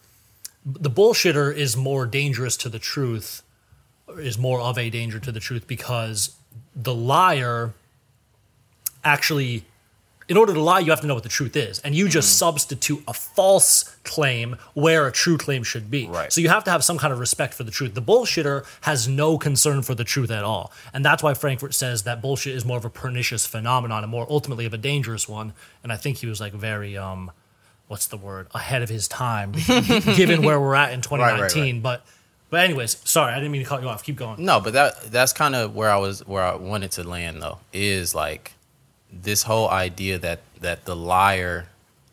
[0.65, 3.41] the bullshitter is more dangerous to the truth,
[4.17, 6.35] is more of a danger to the truth because
[6.75, 7.73] the liar
[9.03, 9.65] actually
[10.31, 11.79] in order to lie, you have to know what the truth is.
[11.79, 12.45] And you just Mm-hmm.
[12.45, 16.07] substitute a false claim where a true claim should be.
[16.07, 16.31] Right.
[16.31, 17.93] So you have to have some kind of respect for the truth.
[17.93, 20.71] The bullshitter has no concern for the truth at all.
[20.93, 24.25] And that's why Frankfurt says that bullshit is more of a pernicious phenomenon and more
[24.29, 25.51] ultimately of a dangerous one.
[25.83, 27.31] And I think he was like very, um,
[27.89, 29.51] what's the word, ahead of his time,
[30.15, 31.81] given where we're at in 2019.
[31.81, 32.05] But,
[32.49, 34.03] but anyways, sorry, I didn't mean to cut you off.
[34.03, 34.43] Keep going.
[34.45, 37.59] No, but that that's kind of where I was where I wanted to land though
[37.73, 38.53] is like
[39.11, 41.67] this whole idea that that the liar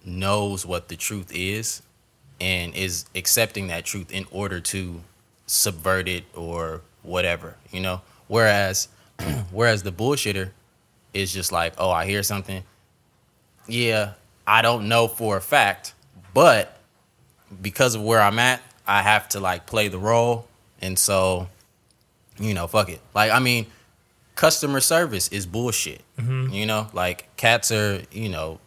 [0.05, 1.83] knows what the truth is
[2.41, 5.01] and is accepting that truth in order to
[5.47, 8.01] subvert it or whatever, you know.
[8.27, 8.89] Whereas
[9.51, 10.51] whereas the bullshitter
[11.15, 12.63] is just like, "Oh, I hear something.
[13.67, 14.13] Yeah,
[14.47, 15.95] I don't know for a fact,
[16.35, 16.79] but
[17.61, 20.47] because of where I'm at, I have to like play the role."
[20.81, 21.49] And so
[22.39, 23.01] you know, fuck it.
[23.15, 23.67] Like, I mean,
[24.39, 26.01] customer service is bullshit.
[26.17, 28.61] You know, like cats are, you know,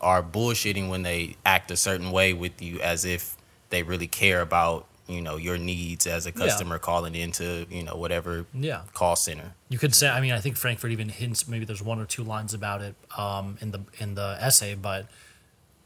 [0.00, 3.36] are bullshitting when they act a certain way with you as if
[3.70, 7.96] they really care about, you know, your needs as a customer calling into, you know,
[7.96, 8.82] whatever Yeah.
[8.94, 9.54] call center.
[9.70, 10.08] You could say.
[10.08, 11.48] I mean, I think Frankfurt even hints.
[11.48, 15.06] Maybe there's one or two lines about it um, in the in the essay, but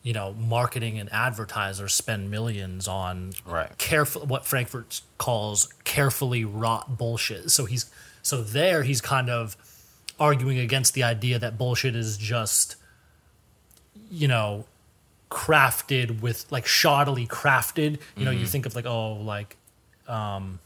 [0.03, 3.77] you know, marketing and advertisers spend millions on Right.
[3.79, 7.51] careful what Frankfurt calls carefully wrought bullshit.
[7.51, 7.87] So he's
[8.25, 9.57] so there he's kind of
[10.19, 12.75] arguing against the idea that bullshit is just
[14.11, 14.65] you know
[15.31, 17.99] crafted with like shoddily crafted.
[18.17, 19.57] You know, you think of like oh like
[20.09, 20.61] um,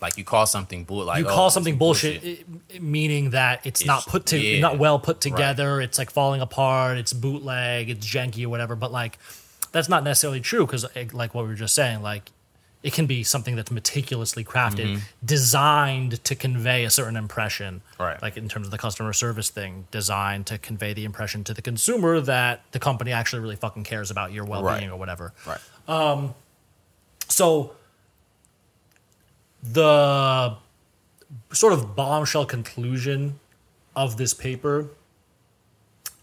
[0.00, 3.30] Like you call something bull, like you oh, call this something bullshit, i- i- meaning
[3.30, 4.60] that it's, not put to yeah.
[4.60, 5.80] not well put together.
[5.80, 6.96] It's like falling apart.
[6.98, 7.90] It's bootleg.
[7.90, 8.74] It's janky or whatever.
[8.74, 9.18] But like
[9.72, 12.30] that's not necessarily true because like what we were just saying like
[12.82, 15.04] it can be something that's meticulously crafted mm-hmm.
[15.24, 18.20] designed to convey a certain impression Right.
[18.22, 21.62] like in terms of the customer service thing designed to convey the impression to the
[21.62, 24.90] consumer that the company actually really fucking cares about your well-being Right.
[24.90, 25.60] or whatever Right.
[25.88, 26.34] Um,
[27.28, 27.72] so
[29.62, 30.56] the
[31.52, 33.38] sort of bombshell conclusion
[33.94, 34.88] of this paper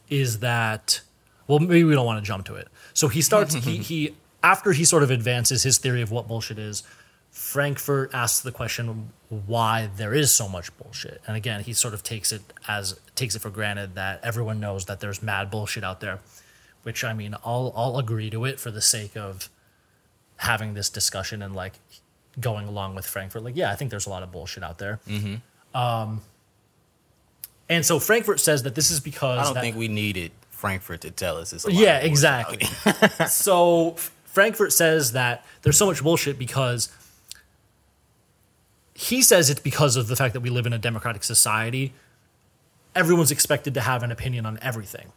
[0.10, 1.02] is that
[1.48, 2.68] well maybe we don't want to jump to it.
[2.94, 4.16] So he starts he he
[4.48, 6.84] after he sort of advances his theory of what bullshit is,
[7.32, 11.22] Frankfurt asks the question why there is so much bullshit.
[11.28, 14.86] And again, he sort of takes it as takes it for granted that everyone knows
[14.86, 16.20] that there's mad bullshit out there,
[16.84, 19.50] which I mean, I'll I'll agree to it for the sake of
[20.38, 21.74] having this discussion and like
[22.40, 23.44] going along with Frankfurt.
[23.44, 25.00] Like, yeah, I think there's a lot of bullshit out there.
[25.76, 26.22] Um,
[27.70, 31.02] and so Frankfurt says that this is because I don't that- think we needed Frankfurt
[31.02, 31.54] to tell us.
[31.54, 33.26] It's yeah, of bullshit out exactly.
[33.28, 33.96] so
[34.38, 36.92] Frankfurt says that there's so much bullshit because
[38.94, 41.92] he says it's because of the fact that we live in a democratic society.
[42.94, 45.12] Everyone's expected to have an opinion on everything.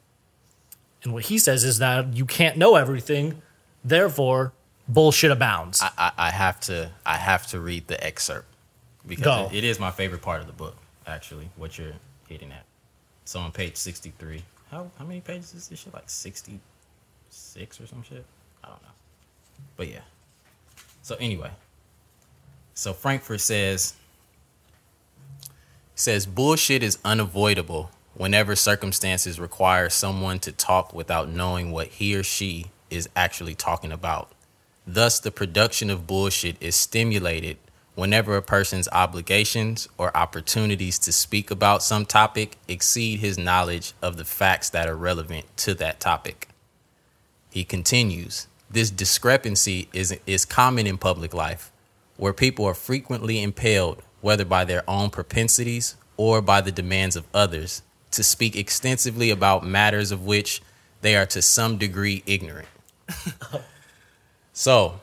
[1.03, 3.43] And what he says is that you can't know everything,
[3.85, 4.55] therefore
[4.89, 5.83] bullshit abounds.
[5.83, 8.47] I, I, I have to I have to read the excerpt
[9.07, 10.77] because it- it is my favorite part of the book.
[11.07, 11.93] Actually, what you're
[12.27, 12.65] hitting at.
[13.27, 15.93] So on page sixty three, how how many pages is this shit?
[15.93, 16.59] Like sixty
[17.29, 18.25] six or some shit?
[18.65, 18.89] I don't know.
[19.77, 20.03] But yeah.
[21.03, 21.51] So anyway,
[22.75, 23.95] so Frankfurt says
[25.95, 32.23] says bullshit is unavoidable whenever circumstances require someone to talk without knowing what he or
[32.23, 34.33] she is actually talking about.
[34.87, 37.59] Thus, the production of bullshit is stimulated
[37.95, 44.17] whenever a person's obligations or opportunities to speak about some topic exceed his knowledge of
[44.17, 46.49] the facts that are relevant to that topic.
[47.51, 51.73] He continues This discrepancy is is common in public life,
[52.17, 57.27] where people are frequently impelled, whether by their own propensities or by the demands of
[57.35, 60.63] others, to speak extensively about matters of which
[61.01, 62.69] they are to some degree ignorant.
[64.53, 65.01] so,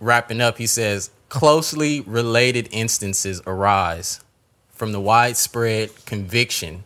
[0.00, 4.20] wrapping up, he says closely related instances arise
[4.72, 6.82] from the widespread conviction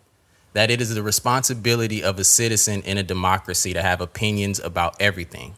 [0.55, 4.97] that it is the responsibility of a citizen in a democracy to have opinions about
[4.99, 5.55] everything,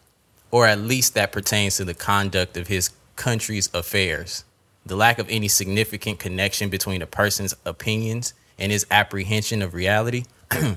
[0.50, 4.44] or at least that pertains to the conduct of his country's affairs.
[4.84, 10.24] The lack of any significant connection between a person's opinions and his apprehension of reality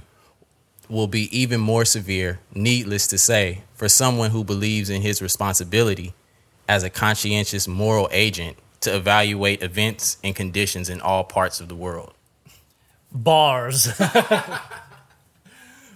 [0.90, 6.14] will be even more severe, needless to say, for someone who believes in his responsibility
[6.68, 11.76] as a conscientious moral agent to evaluate events and conditions in all parts of the
[11.76, 12.14] world.
[13.12, 13.88] Bars.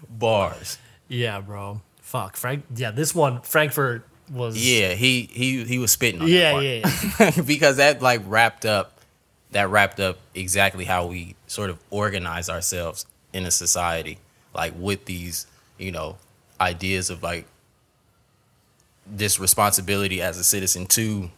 [0.10, 0.78] Bars.
[1.08, 1.82] yeah, bro.
[2.02, 2.36] Fuck.
[2.38, 2.66] Frank.
[2.76, 4.56] Yeah, this one, Frankfurt was.
[4.58, 7.42] Yeah, he he he was spitting on Yeah, that yeah, yeah.
[7.46, 9.00] because that like wrapped up
[9.52, 14.18] that wrapped up exactly how we sort of organize ourselves in a society
[14.54, 15.46] like with these
[15.78, 16.18] you know
[16.60, 17.46] ideas of like
[19.06, 21.30] this responsibility as a citizen to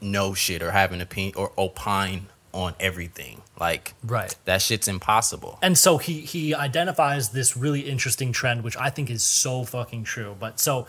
[0.00, 4.34] know shit or have an opinion or opine on everything like Right.
[4.46, 9.10] that shit's impossible And so he he identifies this really interesting trend, which I think
[9.10, 10.34] is so fucking true.
[10.38, 10.86] But so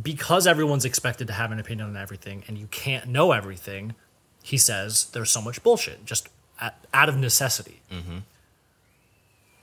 [0.00, 3.94] because everyone's expected to have an opinion on everything, and you can't know everything,
[4.42, 6.28] he says there's so much bullshit just
[6.60, 7.80] at, out of necessity.
[7.90, 8.18] Mm-hmm.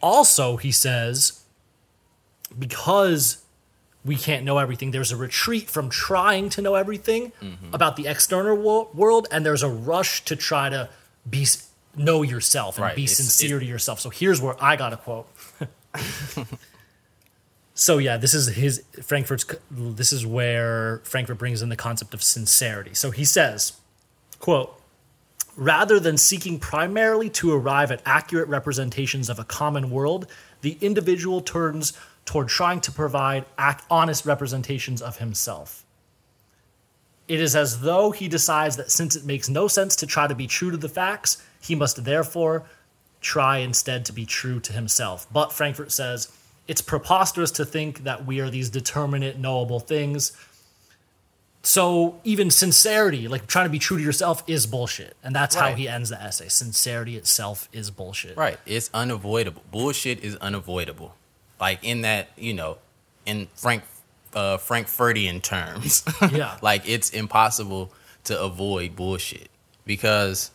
[0.02, 1.44] Also, he says
[2.58, 3.44] because
[4.06, 7.74] we can't know everything, there's a retreat from trying to know everything mm-hmm.
[7.74, 10.90] about the external wo- world, and there's a rush to try to
[11.30, 11.46] be
[11.96, 14.00] know yourself and Right, be it's- sincere to yourself.
[14.00, 15.28] So here's where I got a quote.
[17.76, 19.46] so yeah, this is his Frankfurt's.
[19.72, 22.94] This is where Frankfurt brings in the concept of sincerity.
[22.94, 23.74] So he says,
[24.40, 24.80] "quote."
[25.56, 30.26] Rather than seeking primarily to arrive at accurate representations of a common world,
[30.62, 31.94] the individual turns
[32.26, 33.46] toward trying to provide
[33.92, 35.83] honest representations of himself.
[37.28, 40.36] It is as though he decides that since it makes no sense to try to
[40.36, 42.66] be true to the facts, he must therefore
[43.22, 45.26] try instead to be true to himself.
[45.32, 46.32] But Frankfurt says
[46.68, 50.34] it's preposterous to think that we are these determinate, knowable things.
[51.66, 55.16] So even sincerity, like trying to be true to yourself, is bullshit.
[55.24, 56.50] And that's how he ends the essay.
[56.50, 58.36] Sincerity itself is bullshit.
[58.36, 58.58] Right.
[58.66, 59.64] It's unavoidable.
[59.72, 61.16] Bullshit is unavoidable.
[61.62, 62.80] Like in that, you know,
[63.26, 63.84] in Frank
[64.36, 66.04] uh Frankfurtian terms.
[66.32, 66.58] Yeah.
[66.62, 67.92] like it's impossible
[68.26, 69.50] to avoid bullshit.
[69.86, 70.52] Because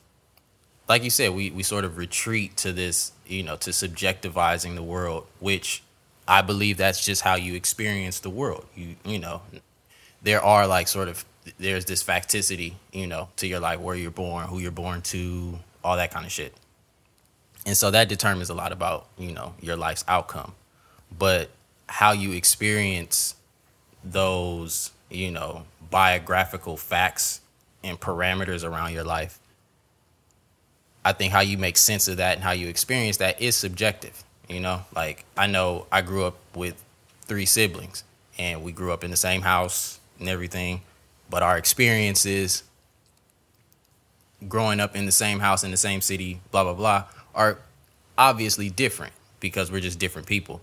[0.89, 4.83] like you said, we, we sort of retreat to this, you know, to subjectivizing the
[4.83, 5.83] world, which
[6.27, 8.67] I believe that's just how you experience the world.
[8.75, 9.43] You you know,
[10.23, 11.25] there are like sort of
[11.59, 15.59] there's this facticity, you know, to your life, where you're born, who you're born to,
[15.83, 16.55] all that kind of shit.
[17.67, 20.55] And so that determines a lot about, you know, your life's outcome.
[21.17, 21.51] But
[21.87, 23.35] how you experience
[24.13, 27.41] those, you know, biographical facts
[27.83, 29.39] and parameters around your life,
[31.05, 34.25] I think how you make sense of that and how you experience that is subjective.
[34.49, 36.83] You know, like I know I grew up with
[37.23, 38.05] three siblings
[38.39, 40.83] and we grew up in the same house and everything,
[41.31, 42.63] but our experiences
[44.49, 47.59] growing up in the same house in the same city, blah blah blah, are
[48.17, 50.61] obviously different because we're just different people.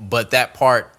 [0.00, 0.92] But that part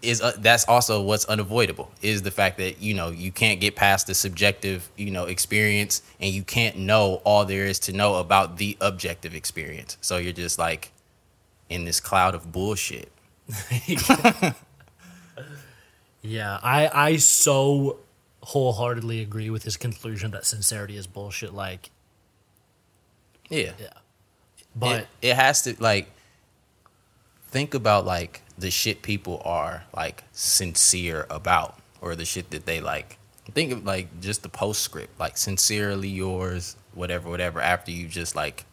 [0.00, 3.74] is uh, that's also what's unavoidable is the fact that you know you can't get
[3.74, 8.16] past the subjective you know experience and you can't know all there is to know
[8.16, 9.96] about the objective experience.
[10.00, 10.92] So you're just like
[11.68, 13.10] in this cloud of bullshit.
[16.20, 17.98] Yeah, I I so
[18.42, 21.54] wholeheartedly agree with his conclusion that sincerity is bullshit.
[21.54, 21.90] Like,
[23.48, 23.72] Yeah.
[23.78, 23.88] yeah,
[24.74, 26.10] but it, it has to like
[27.46, 32.80] think about like the shit people are like sincere about or the shit that they
[32.80, 33.18] like.
[33.54, 38.64] Think of like just the postscript like sincerely yours whatever whatever after you just like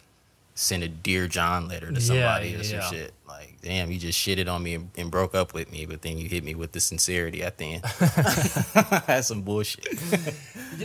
[0.55, 2.89] send a dear john letter to Yeah, somebody or some yeah.
[2.89, 3.13] shit.
[3.27, 6.17] Like damn you just shitted on me and, and broke up with me but then
[6.17, 7.83] you hit me with the sincerity at the end.
[9.07, 9.85] That's some bullshit.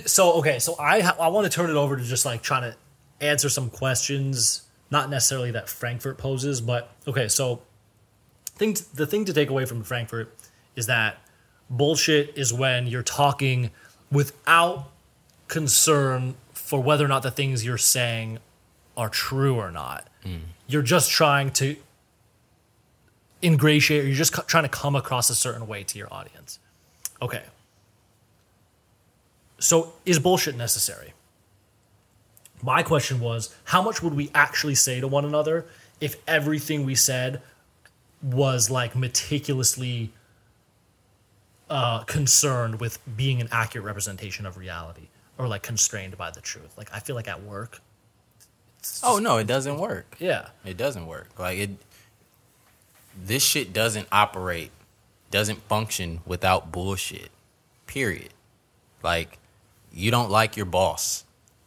[0.07, 2.77] So okay, so I I want to turn it over to just like trying to
[3.21, 7.63] answer some questions, not necessarily that Frankfurt poses, but okay, so
[8.61, 10.33] thing t- the thing to take away from Frankfurt
[10.77, 11.19] is that
[11.71, 13.71] bullshit is when you're talking
[14.13, 14.91] without
[15.49, 18.39] concern for whether or not the things you're saying
[18.97, 20.07] are true or not.
[20.25, 20.41] Mm.
[20.69, 21.77] You're just trying to
[23.43, 26.59] ingratiate or you're just co- trying to come across a certain way to your audience.
[27.23, 27.43] Okay.
[29.59, 31.15] So is bullshit necessary?
[32.63, 35.65] My question was how much would we actually say to one another
[35.99, 37.41] if everything we said
[38.23, 40.13] was like meticulously
[41.69, 45.09] uh, concerned with being an accurate representation of reality
[45.39, 46.77] or like constrained by the truth?
[46.77, 47.81] Like, I feel like at work,
[49.03, 50.17] Oh no, it doesn't work.
[50.19, 50.49] yeah.
[50.65, 51.29] It doesn't work.
[51.39, 51.71] Like it
[53.23, 54.71] this shit doesn't operate,
[55.31, 57.31] doesn't function without bullshit.
[57.87, 58.31] Period.
[59.03, 59.39] Like
[59.93, 61.25] you don't like your boss,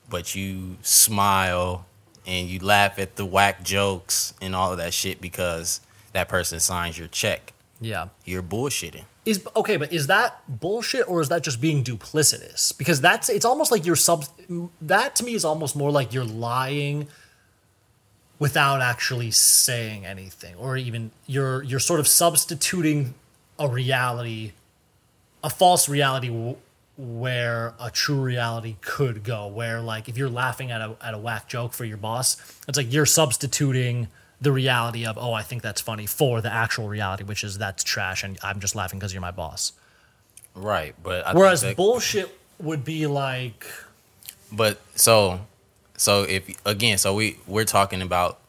[0.09, 1.85] but you smile
[2.25, 5.81] and you laugh at the whack jokes and all of that shit because
[6.13, 7.53] that person signs your check.
[7.81, 8.07] Yeah.
[8.25, 9.03] You're bullshitting.
[9.25, 12.77] Is okay, but is that bullshit or is that just being duplicitous?
[12.77, 14.25] Because that's it's almost like you're sub.
[14.81, 17.07] That to me is almost more like you're lying
[18.37, 23.13] without actually saying anything, or even you're you're sort of substituting
[23.57, 24.51] a reality,
[25.41, 26.57] a false reality w-
[26.97, 29.47] where a true reality could go.
[29.47, 32.35] Where like if you're laughing at a at a whack joke for your boss,
[32.67, 34.09] it's like you're substituting
[34.43, 37.83] the reality of oh I think that's funny for the actual reality, which is that's
[37.83, 39.71] trash and I'm just laughing because you're my boss.
[40.53, 40.93] Right.
[41.01, 43.65] But I Whereas that, bullshit would be like
[44.51, 45.39] But so
[45.95, 48.39] so if again, so we we're talking about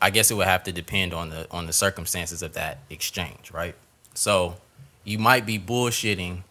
[0.00, 3.50] I guess it would have to depend on the on the circumstances of that exchange,
[3.50, 3.74] right?
[4.12, 4.56] So
[5.04, 6.42] you might be bullshitting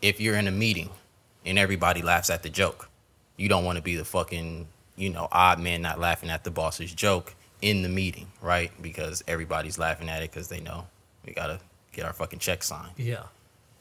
[0.00, 0.90] if you're in a meeting
[1.44, 2.88] and everybody laughs at the joke.
[3.36, 6.52] You don't want to be the fucking, you know, odd man not laughing at the
[6.52, 8.70] boss's joke in the meeting, right?
[8.80, 10.86] Because everybody's laughing at it because they know
[11.26, 11.60] we gotta
[11.92, 12.92] get our fucking check signed.
[12.96, 13.24] yeah.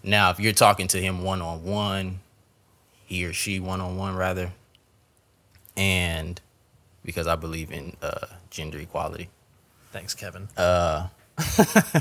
[0.06, 2.20] Now, if you're talking to him one on one,
[3.06, 4.52] he or she one on one rather,
[5.78, 6.42] and
[7.06, 9.30] because I believe in uh, gender equality,
[9.94, 10.50] Thanks, Kevin.
[10.58, 11.08] Uh,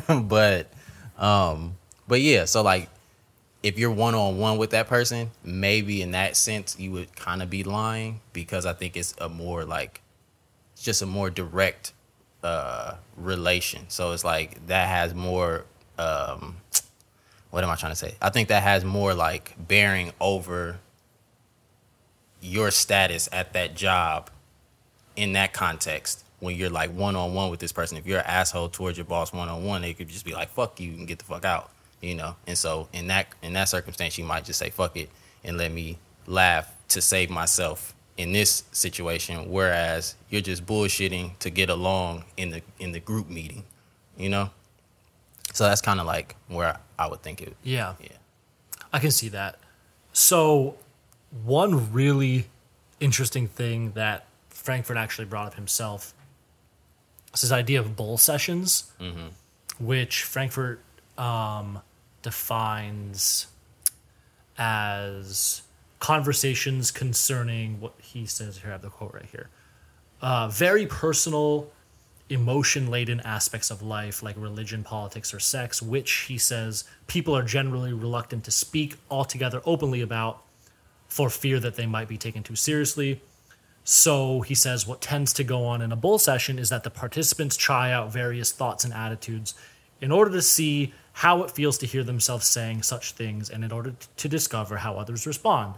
[0.23, 0.73] but
[1.19, 1.77] um,
[2.09, 2.89] but yeah, so like
[3.63, 7.43] if you're one on one with that person, maybe in that sense you would kind
[7.43, 10.01] of be lying because I think it's a more like
[10.83, 11.93] just a more direct
[12.43, 13.85] uh relation.
[13.89, 15.65] So it's like that has more
[15.99, 16.57] um
[17.51, 18.15] what am I trying to say?
[18.21, 20.79] I think that has more like bearing over
[22.41, 24.31] your status at that job
[25.17, 27.99] in that context when you're like one on one with this person.
[27.99, 30.49] If you're an asshole towards your boss one on one, they could just be like,
[30.49, 31.71] fuck you and get the fuck out.
[32.01, 32.37] You know?
[32.47, 35.11] And so in that in that circumstance you might just say fuck it
[35.45, 41.51] and let me laugh to save myself in this situation, whereas you're just bullshitting to
[41.51, 43.65] get along in the in the group meeting.
[44.17, 44.51] You know?
[45.53, 47.57] So that's kind of like where I would think it.
[47.63, 47.95] Yeah.
[48.01, 48.09] Yeah.
[48.93, 49.59] I can see that.
[50.13, 50.77] So,
[51.45, 52.47] one really
[53.01, 56.15] interesting thing that Frankfurt actually brought up himself
[57.35, 58.93] is this idea of bull sessions,
[59.79, 60.81] which Frankfurt
[61.17, 61.81] um,
[62.21, 63.47] defines
[64.59, 65.63] as
[66.03, 68.71] conversations concerning what he says here.
[68.71, 69.49] I have the quote right here.
[70.21, 71.71] Uh, very personal,
[72.29, 77.45] emotion laden aspects of life, like religion, politics, or sex, which he says people are
[77.45, 80.43] generally reluctant to speak altogether openly about
[81.07, 83.21] for fear that they might be taken too seriously.
[83.85, 86.91] So he says what tends to go on in a bull session is that the
[86.91, 89.55] participants try out various thoughts and attitudes
[90.01, 93.71] in order to see how it feels to hear themselves saying such things and in
[93.71, 95.77] order to discover how others respond.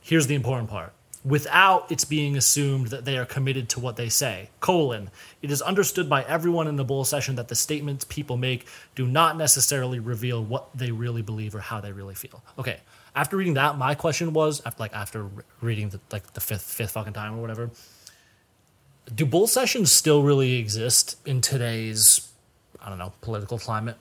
[0.00, 0.92] Here's the important part.
[1.22, 4.48] Without it's being assumed that they are committed to what they say.
[4.60, 5.10] Colon.
[5.42, 9.06] It is understood by everyone in the bull session that the statements people make do
[9.06, 12.42] not necessarily reveal what they really believe or how they really feel.
[12.58, 12.78] Okay.
[13.14, 15.28] After reading that, my question was, after, like after
[15.60, 17.70] reading the like the fifth fifth fucking time or whatever,
[19.14, 22.30] do bull sessions still really exist in today's
[22.80, 23.96] I don't know political climate?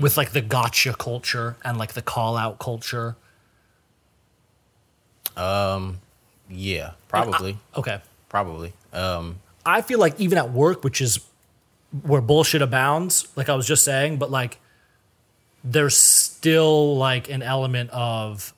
[0.00, 3.16] With like the gotcha culture and like the call out culture.
[5.36, 7.58] Yeah, probably.
[7.76, 8.00] Okay.
[8.28, 8.72] probably.
[8.92, 11.20] Um I feel like even at work, which is
[12.02, 14.58] where bullshit abounds, like I was just saying, but like
[15.62, 18.52] there's still like an element of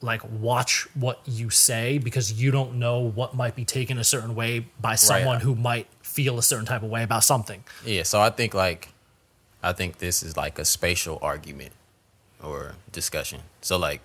[0.00, 4.34] like watch what you say because you don't know what might be taken a certain
[4.34, 7.62] way by someone who might feel a certain type of way about something.
[7.84, 8.88] Yeah, so I think like
[9.62, 11.72] I think this is like a spatial argument
[12.42, 13.42] or discussion.
[13.60, 14.00] So like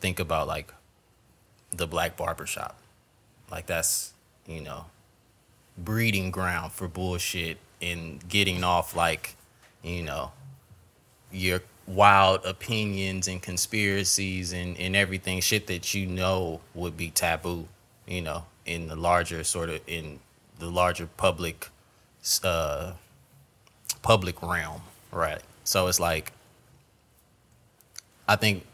[0.00, 0.72] think about like
[1.72, 2.78] the black barber shop.
[3.50, 4.12] Like that's,
[4.46, 4.86] you know,
[5.76, 9.36] breeding ground for bullshit and getting off like,
[9.82, 10.32] you know,
[11.30, 17.66] your wild opinions and conspiracies and, and everything shit that you know would be taboo,
[18.06, 20.20] you know, in the larger sort of in
[20.58, 21.68] the larger public
[22.44, 22.92] uh
[24.02, 25.42] public realm, right?
[25.64, 26.32] So it's like
[28.28, 28.64] I think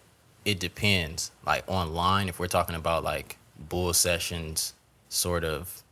[0.49, 1.31] it depends.
[1.45, 3.37] Like online, if we're talking about like
[3.69, 4.73] bull sessions
[5.11, 5.83] sort of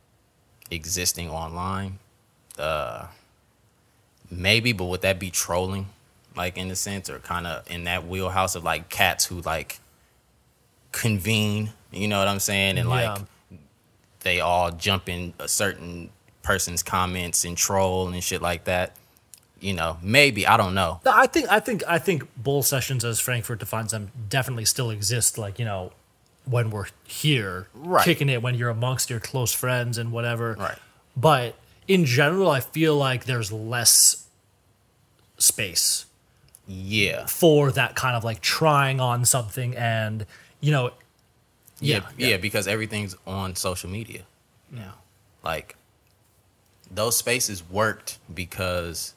[0.71, 1.99] existing online,
[2.57, 3.05] uh
[4.31, 5.85] maybe, but would that be trolling?
[6.35, 9.79] Like in a sense, or kind of in that wheelhouse of like cats who like
[10.91, 12.79] convene, you know what I'm saying?
[12.79, 13.21] And like
[14.21, 16.09] they all jump in a certain
[16.41, 18.95] person's comments and troll and shit like that.
[19.59, 20.99] You know, maybe I don't know.
[21.05, 25.37] I think I think I think bull sessions as Frankfurt defines them definitely still exist.
[25.37, 25.93] Like you know,
[26.45, 28.05] when we're here, Right.
[28.05, 30.55] kicking it when you're amongst your close friends and whatever.
[30.59, 30.77] Right.
[31.15, 31.55] But
[31.87, 34.27] in general, I feel like there's less
[35.37, 36.05] space
[36.67, 40.25] Yeah, for that kind of like trying on something and
[40.59, 40.91] you know.
[41.79, 44.23] yeah, Yeah, yeah, because everything's on social media
[44.71, 44.95] now.
[45.43, 45.75] Like
[46.91, 49.13] those spaces worked because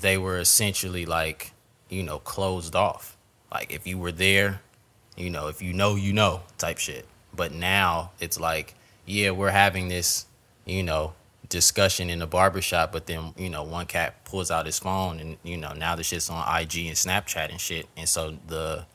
[0.00, 1.52] they were essentially like,
[1.88, 3.16] you know, closed off.
[3.52, 4.60] Like if you were there,
[5.16, 7.06] you know, if you know, you know, type shit.
[7.34, 8.74] But now it's like,
[9.04, 10.26] yeah, we're having this,
[10.64, 11.14] you know,
[11.48, 15.36] discussion in the barbershop, but then, you know, one cat pulls out his phone and,
[15.42, 17.86] you know, now the shit's on IG and Snapchat and shit.
[17.96, 18.86] And so the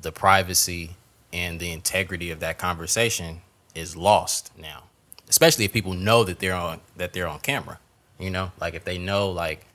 [0.00, 0.96] the privacy
[1.32, 3.40] and the integrity of that conversation
[3.74, 4.84] is lost now.
[5.28, 7.78] Especially if people know that they're on that they're on camera.
[8.18, 8.52] You know?
[8.60, 9.66] Like if they know like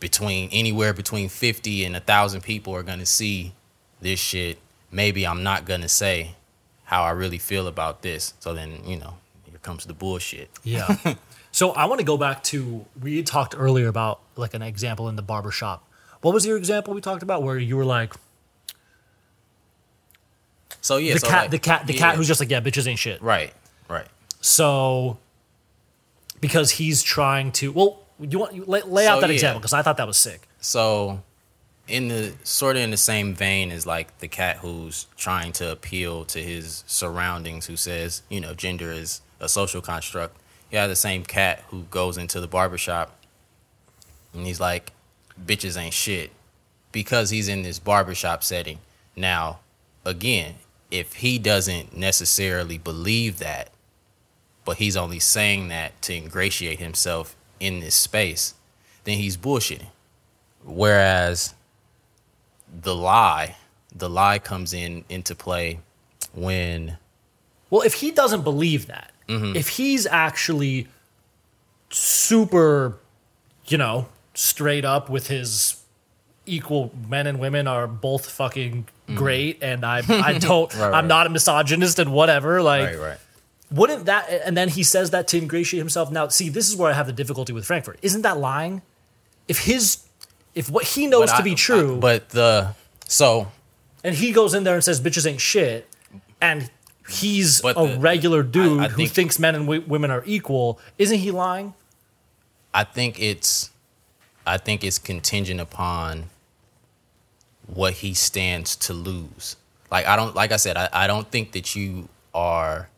[0.00, 3.52] between anywhere between 50 and a thousand people are gonna see
[4.00, 4.58] this shit
[4.90, 6.34] maybe i'm not gonna say
[6.84, 9.14] how i really feel about this so then you know
[9.48, 10.96] here comes the bullshit Yeah.
[11.52, 15.16] so I want to go back to we talked earlier about like an example in
[15.16, 15.84] the barbershop.
[16.22, 18.14] What was your example we talked about where you were like
[20.80, 22.60] so yeah the so cat like- the cat the yeah, cat who's just like yeah
[22.60, 23.20] bitches ain't shit.
[23.22, 23.52] right
[23.88, 24.06] right
[24.40, 25.18] So
[26.40, 29.34] because he's trying to well you want you lay, lay out So, that yeah.
[29.34, 30.46] example because I thought that was sick.
[30.60, 31.22] So,
[31.88, 35.72] in the sort of in the same vein as like the cat who's trying to
[35.72, 40.36] appeal to his surroundings, who says, you know, gender is a social construct.
[40.70, 43.16] You have the same cat who goes into the barbershop
[44.32, 44.92] and he's like,
[45.44, 46.30] bitches ain't shit
[46.92, 48.78] because he's in this barbershop setting.
[49.16, 49.60] Now,
[50.04, 50.56] again,
[50.90, 53.70] if he doesn't necessarily believe that,
[54.64, 58.54] but he's only saying that to ingratiate himself in this space,
[59.04, 59.86] then he's bullshitting.
[60.64, 61.54] Whereas
[62.82, 63.56] the lie,
[63.94, 65.78] the lie comes in into play
[66.34, 66.96] when
[67.70, 69.54] Well, if he doesn't believe that, Mm-hmm.
[69.56, 70.88] if he's actually
[71.90, 72.96] super,
[73.66, 75.76] you know, straight up with his
[76.46, 80.80] equal men and women are both fucking great and I I don't Mm-hmm.
[80.80, 81.04] Right, I'm right.
[81.06, 83.18] not a misogynist and whatever like right.
[83.70, 86.10] Wouldn't that and then he says that to ingratiate himself.
[86.10, 87.98] Now see this is where I have the difficulty with Frankfurt.
[88.02, 88.82] Isn't that lying?
[89.48, 89.98] If his
[90.54, 92.74] if what he knows But to I- be true I- but the
[93.06, 93.50] so.
[94.02, 95.88] and he goes in there and says bitches ain't shit
[96.40, 96.70] and
[97.08, 100.22] he's But a the- regular dude I who think- thinks men and w- women are
[100.26, 100.80] equal.
[100.98, 101.74] Isn't he lying?
[102.74, 103.70] I think it's
[104.46, 106.30] I think it's contingent upon
[107.66, 109.56] what he stands to lose.
[109.90, 112.88] Like I don't like I said, I, I don't think that you are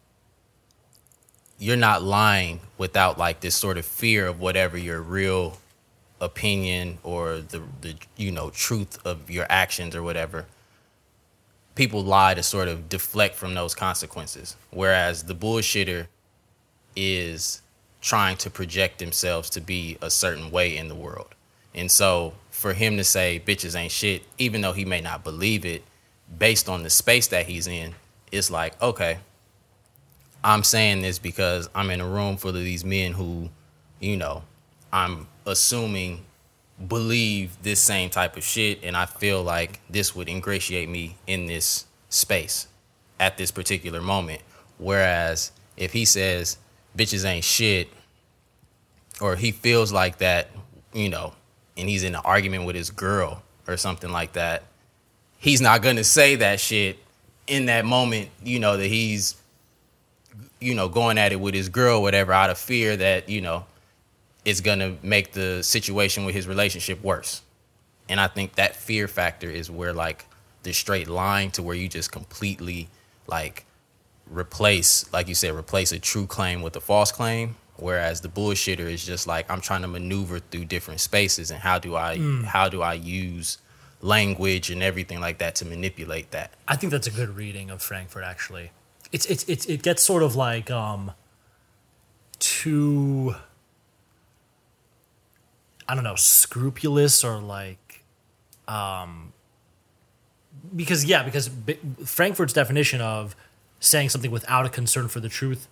[1.62, 5.56] you're not lying without like this sort of fear of whatever your real
[6.20, 10.44] opinion or the the you know truth of your actions or whatever.
[11.76, 16.08] People lie to sort of deflect from those consequences whereas the bullshitter
[16.96, 17.62] is
[18.00, 21.32] trying to project themselves to be a certain way in the world.
[21.76, 25.64] And so for him to say bitches ain't shit even though he may not believe
[25.64, 25.84] it
[26.36, 27.94] based on the space that he's in
[28.32, 29.18] it's like okay
[30.45, 33.49] i'm saying this because i'm in a room full of these men who
[34.01, 34.43] you know
[34.93, 36.24] i'm assuming
[36.88, 41.47] believe this same type of shit and I feel like this would ingratiate me in
[41.47, 42.66] this space
[43.20, 44.43] at this particular moment.
[44.78, 46.59] Whereas if he says
[46.97, 47.88] bitches ain't shit
[49.20, 50.51] or he feels like that,
[50.93, 51.34] you know,
[51.76, 54.64] and he's in an argument with his girl or something like that,
[55.38, 56.99] he's not going to say that shit
[57.47, 59.36] in that moment, you know, that he's
[60.62, 63.40] you know going at it with his girl or whatever out of fear that, you
[63.40, 63.64] know,
[64.44, 67.42] it's to make the situation with his relationship worse.
[68.08, 70.26] And I think that fear factor is where like
[70.62, 72.88] the straight line to where you just completely
[73.26, 73.64] like
[74.28, 77.56] replace, like you said, replace a true claim with a false claim.
[77.76, 81.78] Whereas the bullshitter is just like I'm trying to maneuver through different spaces and how
[81.78, 82.44] do I mm.
[82.44, 83.58] how do I use
[84.02, 86.52] language and everything like that to manipulate that.
[86.68, 88.24] I think that's a good reading of Frankfurt.
[88.24, 88.70] Actually,
[89.12, 91.12] it's it's, it's it gets sort of like um,
[92.38, 93.34] too
[95.88, 98.02] I don't know, scrupulous or like,
[98.68, 99.32] um,
[100.74, 103.34] because yeah, because B- Frankfurt's definition of
[103.80, 105.68] saying something without a concern for the truth,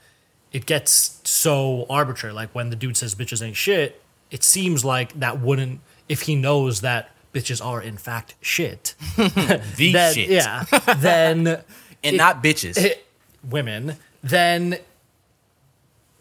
[0.53, 2.35] it gets so arbitrary.
[2.35, 6.35] Like when the dude says bitches ain't shit, it seems like that wouldn't if he
[6.35, 8.95] knows that bitches are in fact shit.
[9.17, 10.29] The then, shit.
[10.29, 10.65] Yeah.
[10.99, 11.47] Then
[12.03, 12.77] And it- not bitches.
[12.77, 13.07] it-
[13.49, 14.79] women, then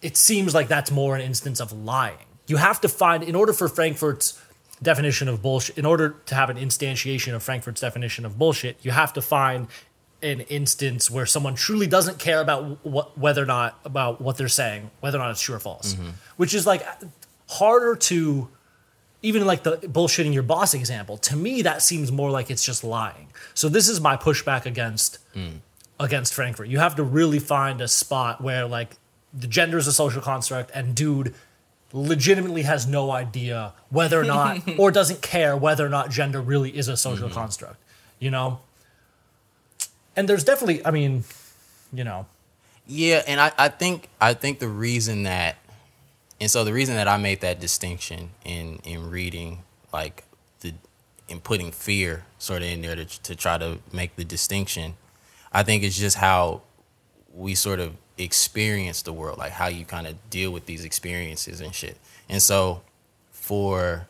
[0.01, 2.25] it seems like that's more an instance of lying.
[2.47, 4.41] You have to find, in order for Frankfurt's
[4.81, 8.91] definition of bullshit, in order to have an instantiation of Frankfurt's definition of bullshit, you
[8.91, 9.67] have to find
[10.21, 14.47] an instance where someone truly doesn't care about what, whether or not about what they're
[14.47, 16.09] saying, whether or not it's true or false, mm-hmm.
[16.37, 16.85] which is like
[17.47, 18.49] harder to
[19.21, 21.17] even like the bullshitting your boss example.
[21.17, 23.27] To me, that seems more like it's just lying.
[23.53, 25.59] So this is my pushback against mm.
[25.99, 26.67] Against Frankfurt.
[26.67, 28.97] You have to really find a spot where like
[29.33, 31.35] the gender is a social construct and dude
[31.91, 36.75] legitimately has no idea whether or not or doesn't care whether or not gender really
[36.75, 37.37] is a social mm-hmm.
[37.37, 37.77] construct.
[38.19, 38.59] You know?
[40.15, 41.23] And there's definitely I mean,
[41.91, 42.27] you know,
[42.87, 45.57] Yeah, and I, I think I think the reason that
[46.41, 50.23] and so the reason that I made that distinction in in reading like
[50.61, 50.73] the
[51.27, 54.95] in putting fear sort of in there to to try to make the distinction,
[55.51, 56.61] I think it's just how
[57.33, 61.61] we sort of experience the world, like how you kind of deal with these experiences
[61.61, 61.97] and shit.
[62.27, 62.81] And so
[63.31, 64.07] for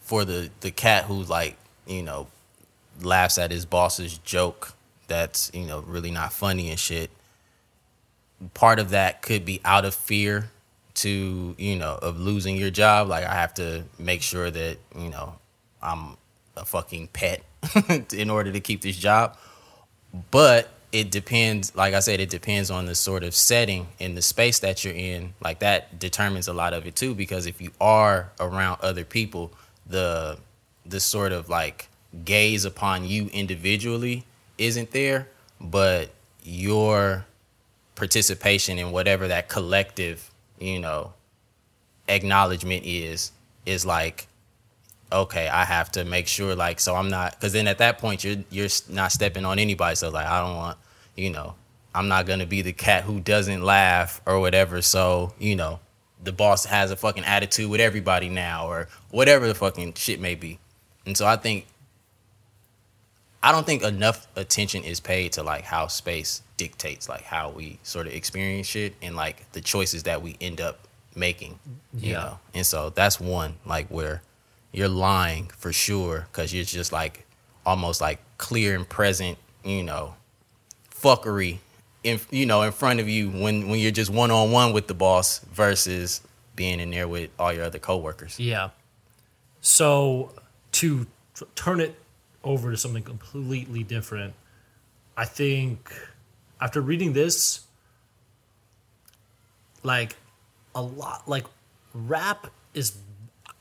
[0.00, 2.28] for the the cat who like, you know,
[3.02, 4.72] laughs at his boss's joke
[5.06, 7.10] that's, you know, really not funny and shit.
[8.54, 10.50] Part of that could be out of fear
[10.94, 13.08] to, you know, of losing your job.
[13.08, 15.34] Like I have to make sure that, you know,
[15.82, 16.16] I'm
[16.56, 17.42] a fucking pet
[18.12, 19.36] in order to keep this job.
[20.30, 24.22] But it depends, like I said, it depends on the sort of setting and the
[24.22, 25.34] space that you're in.
[25.40, 29.52] Like that determines a lot of it too, because if you are around other people,
[29.86, 30.38] the
[30.86, 31.88] the sort of like
[32.24, 34.24] gaze upon you individually
[34.58, 35.28] isn't there,
[35.60, 36.10] but
[36.44, 37.24] your
[37.96, 40.30] participation in whatever that collective,
[40.60, 41.12] you know,
[42.08, 43.32] acknowledgement is
[43.66, 44.28] is like
[45.22, 48.24] okay, I have to make sure like so I'm not because then at that point
[48.24, 49.96] you're you're not stepping on anybody.
[49.96, 50.78] So like I don't want
[51.16, 51.54] you know
[51.94, 54.82] I'm not gonna be the cat who doesn't laugh or whatever.
[54.82, 55.80] So you know
[56.22, 60.34] the boss has a fucking attitude with everybody now or whatever the fucking shit may
[60.34, 60.58] be.
[61.06, 61.66] And so I think
[63.42, 67.78] I don't think enough attention is paid to like how space dictates like how we
[67.82, 71.58] sort of experience shit and like the choices that we end up making.
[71.92, 72.18] You Yeah.
[72.18, 74.22] know, and so that's one like where
[74.74, 77.26] you're lying for sure because you're just like
[77.64, 80.14] almost like clear and present, you know,
[80.90, 81.58] fuckery
[82.02, 84.88] in you know in front of you when when you're just one on one with
[84.88, 86.20] the boss versus
[86.56, 88.38] being in there with all your other coworkers.
[88.38, 88.70] Yeah.
[89.60, 90.32] So
[90.72, 91.94] to t- turn it
[92.42, 94.34] over to something completely different,
[95.16, 95.90] I think
[96.60, 97.60] after reading this,
[99.82, 100.16] like
[100.74, 101.44] a lot, like
[101.92, 102.96] rap is,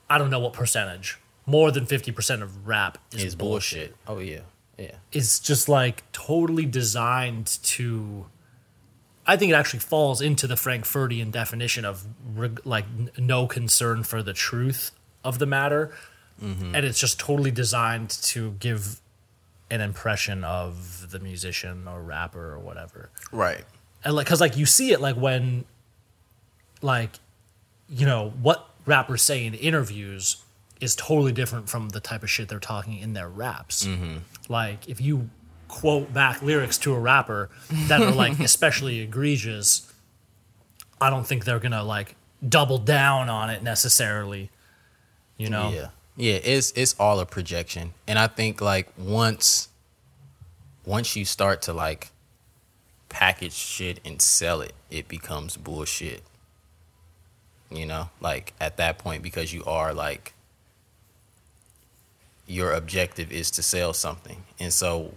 [0.10, 3.96] I don't know what percentage, more than 50% of rap is, Is bullshit.
[4.08, 4.42] Oh yeah,
[4.78, 4.96] yeah.
[5.12, 8.26] is just like totally designed to
[9.26, 12.86] I think it actually falls into the Frankfurtian definition of reg- like
[13.18, 14.92] no concern for the truth
[15.24, 15.92] of the matter
[16.44, 16.76] mm-hmm.
[16.76, 19.00] and it's just totally designed to give
[19.72, 23.64] an impression of the musician or rapper or whatever Right.
[24.04, 25.64] and like because like you see it like when
[26.82, 27.12] like
[27.88, 30.44] you know what rappers say in interviews
[30.82, 34.18] is totally different from the type of shit they're talking in their raps mm-hmm.
[34.50, 35.30] like if you
[35.68, 37.50] quote back lyrics to a rapper
[37.88, 39.92] that are like especially egregious
[41.02, 42.16] i don't think they're gonna like
[42.48, 44.50] double down on it necessarily
[45.38, 45.88] you know Yeah.
[46.16, 47.94] Yeah, it's it's all a projection.
[48.08, 49.70] And I think like once
[50.86, 52.12] once you start to like
[53.10, 56.24] package shit and sell it, it becomes bullshit.
[57.74, 60.34] You know, like at that point because you are like
[62.48, 64.44] your objective is to sell something.
[64.60, 65.14] And so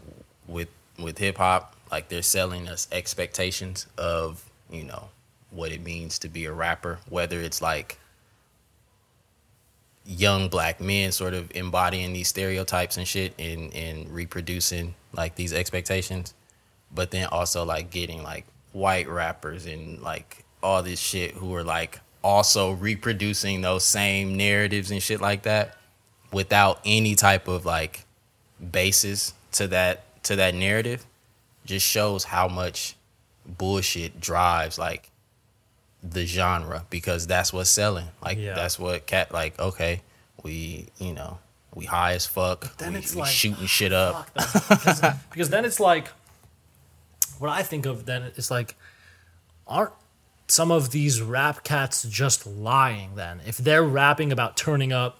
[0.49, 5.09] with with hip hop, like they're selling us expectations of, you know,
[5.51, 7.99] what it means to be a rapper, whether it's like
[10.07, 15.53] young black men sort of embodying these stereotypes and shit and, and reproducing like these
[15.53, 16.33] expectations
[16.95, 21.65] but then also like getting like white rappers and like all this shit who are
[21.65, 25.77] like also reproducing those same narratives and shit like that
[26.33, 28.05] without any type of like
[28.73, 31.07] basis to that to that narrative
[31.65, 32.97] just shows how much
[33.47, 35.09] bullshit drives like
[36.03, 38.09] the genre because that's what's selling.
[38.23, 38.55] Like Yeah.
[38.55, 39.57] that's what cat like.
[39.59, 40.03] Okay,
[40.43, 41.39] we you know
[41.75, 42.77] we high as fuck.
[42.79, 44.29] then we, it's we like, shooting shit up.
[44.69, 45.01] Because,
[45.31, 46.09] because then it's like
[47.39, 48.75] what I think of then it's like
[49.67, 49.93] aren't
[50.49, 53.41] some of these rap cats just lying then.
[53.47, 55.19] If they're rapping about turning up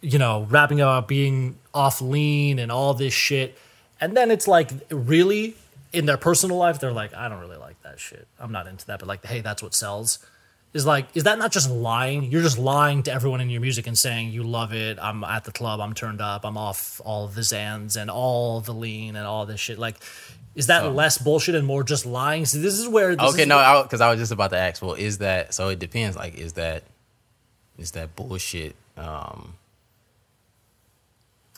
[0.00, 3.56] you know rapping about being off lean and all this shit
[4.00, 5.54] and then it's like really
[5.92, 8.26] in their personal life they're like I don't really like that shit.
[8.38, 10.18] I'm not into that but like hey that's what sells
[10.72, 13.86] is like is that not just lying you're just lying to everyone in your music
[13.86, 17.26] and saying you love it i'm at the club i'm turned up i'm off all
[17.26, 19.96] the zans and all the lean and all this shit like
[20.54, 23.42] is that So- less bullshit and more just lying so this is where this Okay,
[23.42, 24.82] is no, because I, was just about to ask.
[24.82, 25.68] Well, is that so?
[25.68, 26.16] It depends.
[26.16, 26.82] Like, is that
[27.78, 28.74] is that bullshit?
[28.96, 29.54] Um,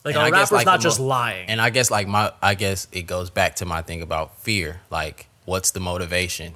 [0.05, 2.55] like a I rapper's like, not just mo- lying And I guess like my I
[2.55, 4.81] guess it goes back to my thing about fear.
[4.91, 6.55] Like, what's the motivation?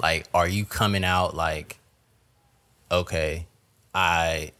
[0.00, 1.78] Like, are you coming out like,
[2.90, 3.46] okay,
[3.94, 4.52] I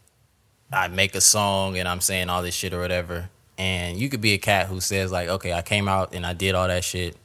[0.71, 3.29] I make a song and I'm saying all this shit or whatever.
[3.57, 6.33] And you could be a cat who says like, okay, I came out and I
[6.33, 7.15] did all that shit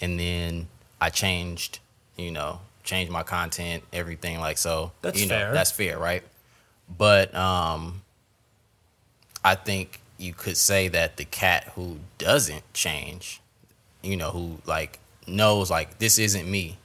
[0.00, 0.68] and then
[1.00, 1.80] I changed,
[2.16, 4.92] you know, changed my content, everything like so.
[5.02, 5.52] That's you know, fair.
[5.52, 6.22] That's fair, right?
[6.96, 8.02] But um
[9.44, 13.40] I think you could say that the cat who doesn't change,
[14.02, 16.76] you know, who like knows like this isn't me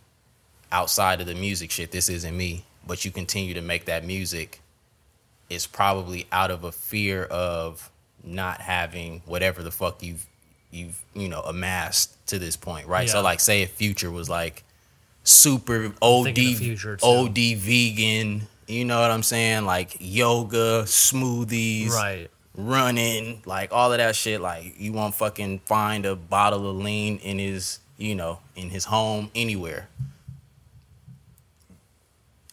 [0.72, 4.62] outside of the music shit, this isn't me, but you continue to make that music
[5.50, 7.92] is probably out of a fear of
[8.24, 10.26] not having whatever the fuck you've
[10.72, 13.10] you've, you know, amassed to this point, right?
[13.10, 14.64] So like say if future was like
[15.24, 16.28] super OD.
[17.04, 19.66] OD vegan, you know what I'm saying?
[19.66, 24.42] Like yoga, smoothies, right running, like all of that shit.
[24.42, 28.86] Like you won't fucking find a bottle of lean in his, you know, in his
[28.86, 29.88] home anywhere.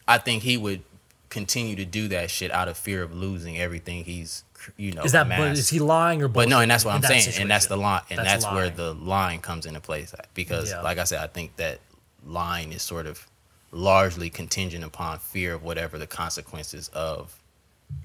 [0.08, 0.82] I think he would
[1.30, 4.44] continue to do that shit out of fear of losing everything he's,
[4.76, 7.02] you know, is that but is he lying or But no, and that's what I'm
[7.02, 10.70] saying, and that's the line, and That's that's, where the line comes into place because,
[10.70, 10.82] Yeah.
[10.82, 11.80] like I said, I think that
[12.24, 13.26] line is sort of
[13.70, 17.38] largely contingent upon fear of whatever the consequences of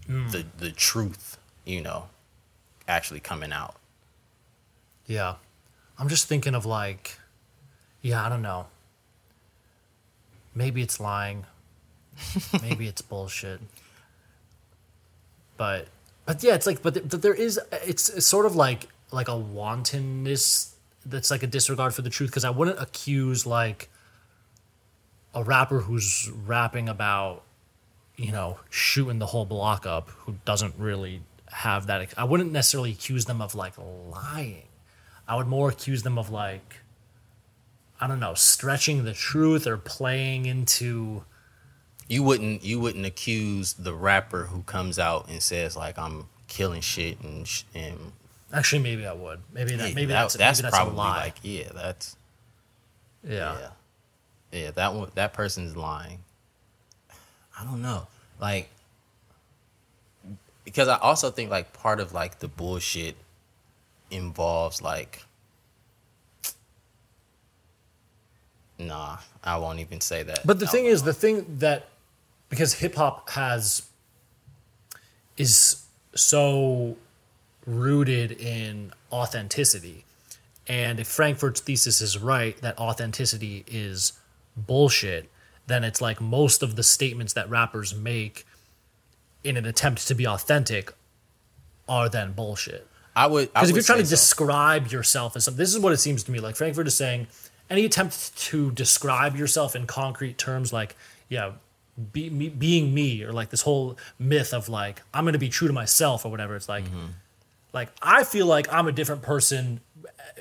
[0.06, 0.30] Hmm.
[0.32, 2.08] the the truth, you know,
[2.88, 3.76] actually coming out.
[5.06, 5.36] Yeah.
[6.00, 7.18] I'm just thinking of like,
[8.02, 8.68] yeah, I don't know.
[10.56, 11.46] Maybe it's lying.
[12.62, 13.60] Maybe it's bullshit.
[15.58, 15.88] But,
[16.26, 19.28] but yeah, it's like, but, th- but there is, it's, it's sort of like, like
[19.28, 22.32] a wantonness that's like a disregard for the truth.
[22.32, 23.90] Cause I wouldn't accuse like
[25.34, 27.44] a rapper who's rapping about,
[28.16, 32.14] you know, shooting the whole block up who doesn't really have that.
[32.18, 34.64] I wouldn't necessarily accuse them of like lying.
[35.28, 36.78] I would more accuse them of like,
[38.00, 41.24] I don't know, stretching the truth or playing into.
[42.08, 46.82] You wouldn't you wouldn't accuse the rapper who comes out and says like I'm killing
[46.82, 48.14] shit and sh- and
[48.54, 49.42] Actually, maybe I would.
[49.52, 49.94] Maybe that.
[49.94, 50.38] Maybe that- that's.
[50.38, 52.16] maybe that's probably like yeah that's
[53.24, 53.58] yeah.
[53.60, 53.70] yeah
[54.60, 56.20] yeah that one that person's lying.
[57.60, 58.08] I don't know
[58.40, 58.70] like
[60.64, 63.16] because I also think like part of like the bullshit
[64.12, 65.24] involves like
[68.78, 70.46] nah I won't even say that.
[70.46, 71.88] But the thing is, the thing that
[72.50, 73.84] because hip hop has
[75.38, 75.86] is
[76.16, 76.98] so
[77.66, 80.06] rooted in authenticity,
[80.68, 84.14] and if Frankfurt's thesis is right that authenticity is
[84.56, 85.30] bullshit,
[85.68, 88.46] then it's like most of the statements that rappers make
[89.44, 90.94] in an attempt to be authentic
[91.88, 92.88] are then bullshit.
[93.16, 94.12] I would Because if you're trying to so.
[94.12, 96.56] describe yourself as something, this is what it seems to me like.
[96.56, 97.28] Frankfurt is saying
[97.70, 100.96] any attempt to describe yourself in concrete terms, like,
[101.30, 101.54] yeah,
[102.14, 105.50] be, me, being me, or like this whole myth of like, I'm going to be
[105.50, 106.56] true to myself or whatever.
[106.56, 107.06] It's like, Mm-hmm.
[107.74, 109.82] like, I feel like I'm a different person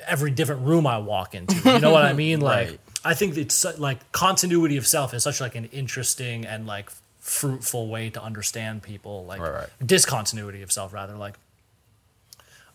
[0.07, 1.54] every different room I walk into.
[1.72, 2.40] You know what I mean?
[2.40, 2.80] Like, Right.
[3.04, 6.90] I think it's like continuity of self is such like an interesting and like
[7.20, 9.24] fruitful way to understand people.
[9.24, 9.68] Like, Right, right.
[9.84, 11.14] discontinuity of self, rather.
[11.16, 11.34] Like,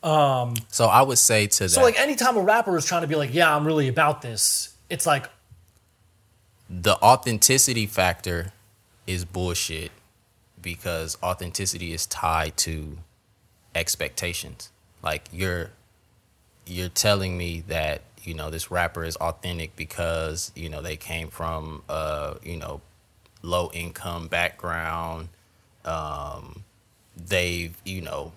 [0.04, 1.70] um So I would say to that.
[1.70, 4.74] So like anytime a rapper is trying to be like, yeah, I'm really about this,
[4.90, 5.30] it's like,
[6.70, 8.54] the authenticity factor
[9.08, 9.92] is bullshit
[10.62, 12.98] because authenticity is tied to
[13.74, 14.72] expectations.
[15.04, 15.72] Like you're
[16.66, 21.30] you're telling me that you know this rapper is authentic because you know they came
[21.30, 22.82] from a you know
[23.42, 25.30] low income background.
[25.84, 26.64] Um,
[27.18, 28.34] they've you know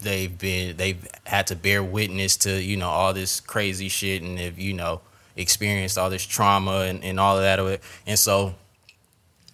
[0.00, 4.38] they've been they've had to bear witness to you know all this crazy shit and
[4.38, 5.00] if you know
[5.36, 7.80] experienced all this trauma and, and all of that.
[8.06, 8.54] And so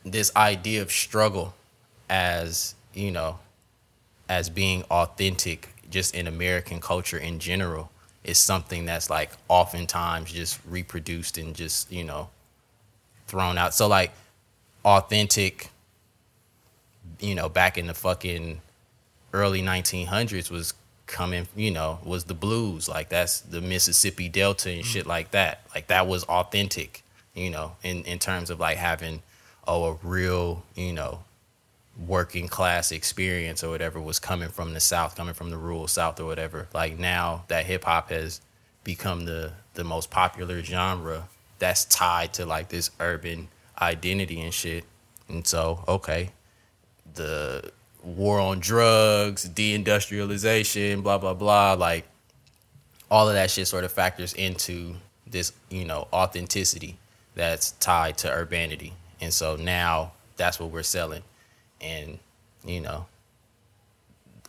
[0.06, 1.54] this idea of struggle
[2.08, 3.38] as, you know,
[4.28, 7.90] as being authentic just in American culture in general
[8.24, 12.28] is something that's like oftentimes just reproduced and just, you know,
[13.26, 13.74] thrown out.
[13.74, 14.12] So like
[14.84, 15.70] authentic,
[17.20, 18.60] you know, back in the fucking
[19.32, 20.74] early 1900s was
[21.06, 22.88] coming, you know, was the blues.
[22.88, 24.88] Like that's the Mississippi Delta and mm-hmm.
[24.88, 25.62] shit like that.
[25.74, 27.02] Like that was authentic,
[27.34, 29.22] you know, in, in terms of like having,
[29.66, 31.20] oh, a real, you know,
[32.06, 36.20] working class experience or whatever was coming from the South, coming from the rural South
[36.20, 36.68] or whatever.
[36.74, 38.40] Like now that hip hop has
[38.84, 43.48] become the, the most popular genre that's tied to like this urban
[43.80, 44.84] identity and shit.
[45.28, 46.30] And so, okay,
[47.14, 47.70] the
[48.02, 52.06] war on drugs, deindustrialization, blah blah blah, like
[53.10, 54.94] all of that shit sort of factors into
[55.26, 56.98] this, you know, authenticity
[57.34, 58.92] that's tied to urbanity.
[59.20, 61.22] And so now that's what we're selling.
[61.80, 62.18] And,
[62.64, 63.06] you know,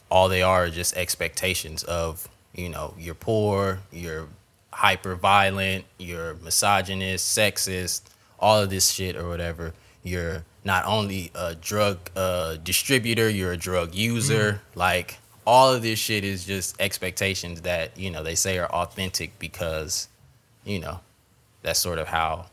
[0.10, 4.28] all they are are just expectations of, you know, you're poor, you're
[4.72, 8.02] hyper violent, you're misogynist, sexist,
[8.40, 9.74] all of this shit or whatever.
[10.04, 14.62] You're not only a drug uh, distributor, you're a drug user.
[14.76, 19.40] Like all of this shit is just expectations that you know they say are authentic
[19.40, 20.10] because
[20.66, 21.00] you know
[21.64, 22.46] that's sort of how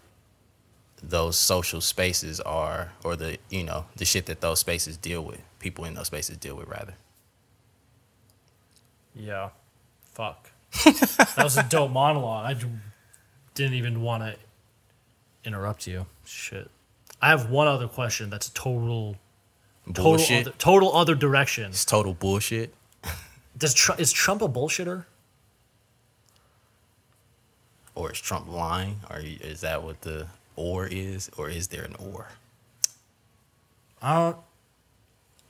[1.08, 5.40] those social spaces are, or the you know the shit that those spaces deal with.
[5.58, 6.94] People in those spaces deal with rather.
[9.14, 9.50] Yeah.
[10.12, 10.50] Fuck.
[10.84, 12.44] that was a dope monologue.
[12.46, 12.68] i
[13.54, 14.36] didn't even want to
[15.44, 16.06] interrupt you.
[16.24, 16.70] Shit.
[17.22, 19.16] I have one other question that's a total
[19.86, 20.46] total Bullshit.
[20.46, 21.66] other, total other direction.
[21.66, 22.74] It's total bullshit.
[23.56, 25.04] Does Tr- is Trump a bullshitter?
[27.94, 29.00] Or is Trump lying?
[29.08, 30.26] Or is that what the
[30.56, 31.30] or is?
[31.36, 32.28] Or is there an or?
[34.02, 34.36] Don't.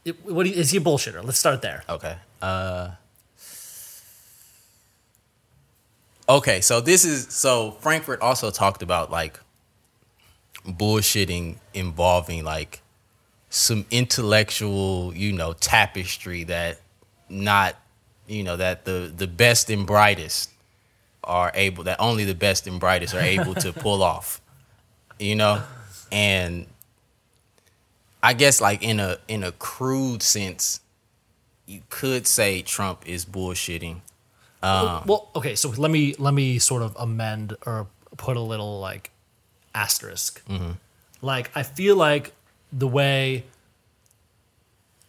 [0.05, 1.23] It, what you- is he a bullshitter?
[1.25, 1.83] Let's start there.
[1.89, 2.17] Okay.
[2.43, 2.91] Uh
[6.29, 9.39] Okay, so this is so Frankfurt also talked about like
[10.67, 12.81] bullshitting involving like
[13.51, 16.81] some intellectual, you know, tapestry that
[17.29, 17.77] not,
[18.27, 20.51] you know, that the the best and brightest
[21.23, 24.41] are able that only the best and brightest are able to pull off.
[25.19, 25.63] You know?
[26.11, 26.67] And
[28.23, 30.81] I guess like in a in a crude sense,
[31.67, 34.01] you could say Trump is bullshitting.
[34.63, 37.87] Um, oh, well, okay, so let me let me sort of amend or
[38.17, 39.11] put a little like
[39.75, 40.43] asterisk.
[40.47, 40.73] Mm-hmm.
[41.21, 42.33] Like I feel like
[42.73, 43.45] the way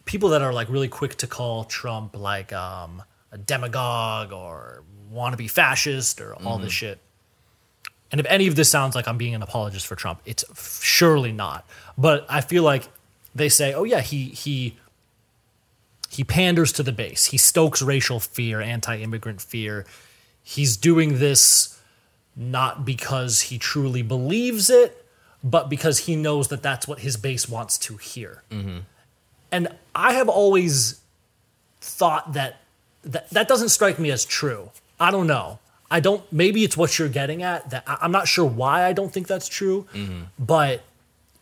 [0.04, 3.02] people that are like really quick to call Trump like um,
[3.32, 6.70] a demagogue or want to be fascist or all this mm-hmm.
[6.70, 7.00] shit.
[8.12, 10.46] And if any of this sounds like I'm being an apologist for Trump, it's
[10.84, 11.68] surely not.
[11.98, 12.88] But I feel like
[13.34, 14.78] they say, "Oh yeah, he he
[16.10, 17.26] he panders to the base.
[17.26, 19.86] He stokes racial fear, anti-immigrant fear.
[20.44, 21.80] He's doing this
[22.36, 25.06] not because he truly believes it,
[25.44, 28.80] but because he knows that that's what his base wants to hear." Mm-hmm.
[29.52, 31.02] And I have always
[31.82, 32.62] thought that
[33.04, 34.72] that, that doesn't strike me as true.
[35.00, 35.60] I don't know.
[35.90, 36.24] I don't.
[36.32, 37.70] Maybe it's what you're getting at.
[37.70, 40.24] That I'm not sure why I don't think that's true, mm-hmm.
[40.40, 40.84] but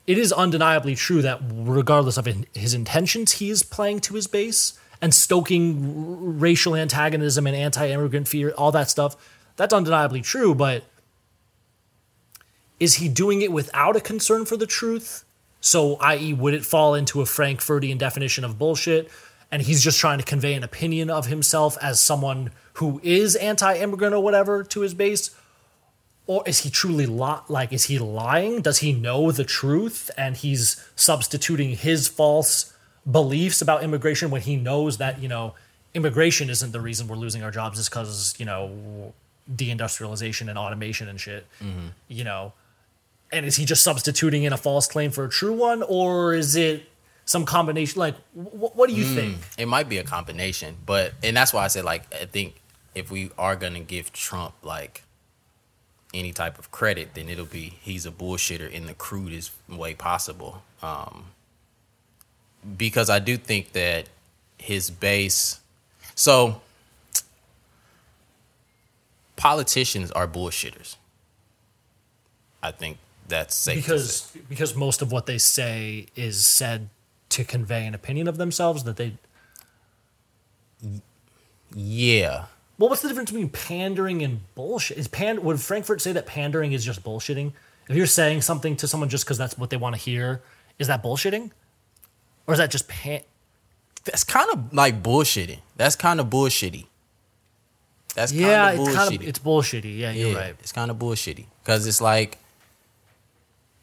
[0.06, 4.78] it is undeniably true that regardless of his intentions, he is playing to his base
[5.02, 9.16] and stoking r- racial antagonism and anti-immigrant fear, all that stuff.
[9.56, 10.84] That's undeniably true, but
[12.80, 15.24] is he doing it without a concern for the truth?
[15.62, 19.10] So, i.e., would it fall into a Frankfurtian definition of bullshit?
[19.54, 24.16] And he's just trying to convey an opinion of himself as someone who is anti-immigrant
[24.16, 25.30] or whatever to his base,
[26.26, 28.64] or is he truly li- like is he lying?
[28.64, 32.74] Does he know the truth and he's substituting his false
[33.10, 35.54] beliefs about immigration when he knows that you know
[35.94, 39.14] immigration isn't the reason we're losing our jobs is because you know
[39.54, 41.46] deindustrialization and automation and shit.
[41.62, 41.90] Mm-hmm.
[42.08, 42.54] You know,
[43.32, 46.56] and is he just substituting in a false claim for a true one, or is
[46.56, 46.90] it
[47.26, 48.00] some combination?
[48.00, 49.38] Like, wh- what do you think?
[49.58, 52.56] It might be a combination, but and that's why I said like I think
[52.96, 55.04] if we are gonna give Trump like
[56.14, 60.64] any type of credit, then it'll be he's a bullshitter in the crudest way possible.
[60.82, 61.26] Um,
[62.78, 64.08] because I do think that
[64.58, 65.60] his base,
[66.16, 66.62] so
[69.36, 70.96] politicians are bullshitters.
[72.62, 72.98] I think
[73.28, 73.82] that's safe to.
[73.82, 76.90] Because because most of what they say is said
[77.34, 79.14] to convey an opinion of themselves that they
[81.76, 82.46] Yeah,
[82.78, 84.98] Well, what's the difference between pandering and bullshit?
[84.98, 87.52] Is pand would Frankfurt say that pandering is just bullshitting?
[87.90, 90.42] If you're saying something to someone just because that's what they want to hear,
[90.80, 91.52] is that bullshitting?
[92.48, 93.22] Or is that just pan?
[94.06, 95.60] That's kind of like bullshitting.
[95.78, 96.86] That's kind of bullshitty.
[98.16, 99.98] That's Yeah, kind of it's kind of it's bullshitty.
[99.98, 100.56] Yeah, you're yeah, right.
[100.60, 102.38] It's kind of bullshitty because it's like,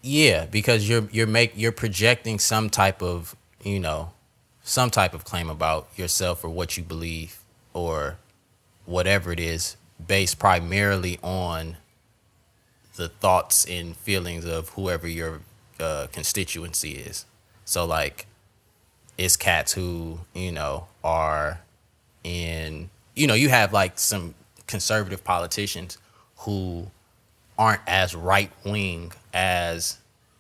[0.03, 4.13] yeah, because you're you're make you're projecting some type of you know,
[4.63, 7.41] some type of claim about yourself or what you believe
[7.73, 8.17] or
[8.85, 11.77] whatever it is, based primarily on
[12.97, 15.41] the thoughts and feelings of whoever your
[15.79, 17.25] uh, constituency is.
[17.65, 18.27] So like,
[19.21, 21.61] it's cats who you know are
[22.25, 24.35] in you know you have like some
[24.67, 25.99] conservative politicians
[26.39, 26.91] who
[27.59, 29.99] aren't as right wing as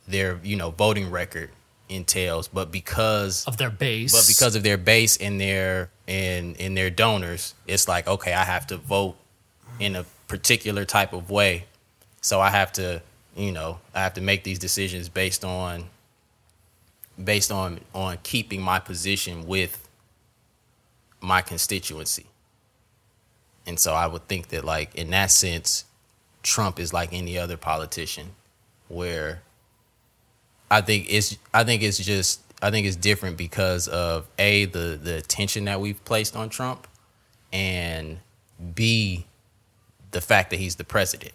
[0.08, 1.50] their you know voting record
[1.90, 6.74] entails but because Of their base, but because of their base and their and in
[6.74, 9.16] their donors it's like okay i have to vote
[9.80, 11.64] in a particular type of way.
[12.20, 13.02] So i have to
[13.36, 15.86] you know i have to make these decisions based on
[17.22, 19.88] based on on keeping my position with
[21.20, 22.26] my constituency.
[23.66, 25.84] And so i would think that like in that sense
[26.42, 28.30] trump is like any other politician
[28.88, 29.42] where
[30.70, 34.98] I think it's I think it's just I think it's different because of a the
[35.02, 36.86] the attention that we've placed on Trump,
[37.52, 38.18] and
[38.74, 39.26] b
[40.12, 41.32] the fact that he's the president.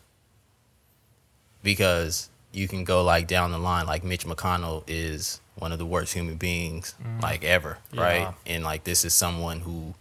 [1.63, 5.86] Because you can go like down the line, like Mitch McConnell is one of the
[5.86, 8.01] worst human beings like ever, Yeah.
[8.01, 8.33] right?
[8.45, 9.95] And like this is someone who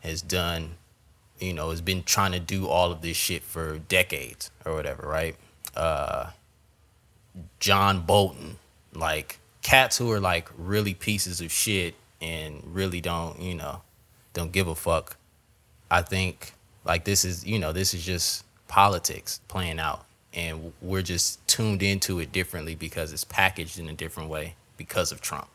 [0.00, 0.72] has done,
[1.38, 5.08] you know, has been trying to do all of this shit for decades or whatever,
[5.08, 5.36] right?
[5.74, 6.30] Uh,
[7.60, 8.58] John Bolton,
[8.98, 13.82] like cats who are like really pieces of shit and really don't, you know,
[14.32, 15.16] don't give a fuck.
[15.90, 16.52] I think
[16.84, 21.82] like this is, you know, this is just politics playing out and we're just tuned
[21.82, 25.48] into it differently because it's packaged in a different way because of Trump.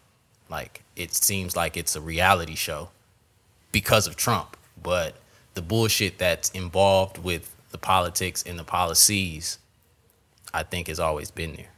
[0.49, 2.89] Like it seems like it's a reality show
[3.71, 5.15] because of Trump, but
[5.53, 9.57] the bullshit that's involved with the politics and the policies
[10.53, 11.69] I think has always been there.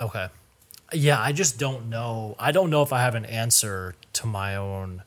[0.00, 0.28] Okay.
[0.92, 2.36] Yeah, I just don't know.
[2.38, 5.02] I don't know if I have an answer to my own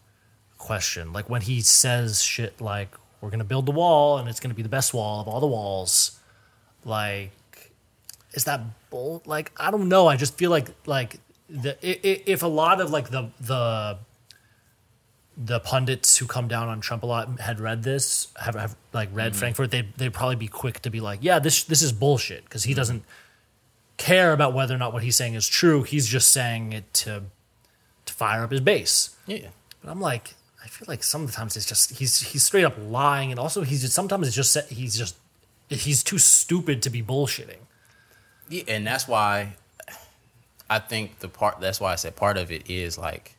[0.58, 1.14] question.
[1.14, 4.52] Like when he says shit like we're going to build the wall and it's going
[4.52, 6.20] to be the best wall of all the walls.
[6.86, 7.32] Like
[8.34, 10.08] is that bull like I don't know.
[10.08, 11.20] I just feel like like
[11.50, 13.98] the if a lot of like the the
[15.42, 19.10] the pundits who come down on Trump a lot had read this, have, have like
[19.14, 19.40] read mm-hmm.
[19.40, 22.66] Frankfurt, they'd they'd probably be quick to be like, yeah, this this is bullshit because
[22.66, 22.78] he mm-hmm.
[22.78, 23.04] doesn't
[24.00, 25.84] care about whether or not what he's saying is true.
[25.84, 27.24] He's just saying it to
[28.06, 29.16] to fire up his base.
[29.28, 29.50] Yeah.
[29.84, 30.34] But I'm like,
[30.64, 33.94] I feel like sometimes it's just he's he's straight up lying, and also he's just,
[33.94, 35.16] sometimes it's just he's just
[35.70, 37.60] he's too stupid to be bullshitting.
[38.50, 39.56] Yeah, and that's why
[40.70, 43.36] I think the part that's why I said part of it is like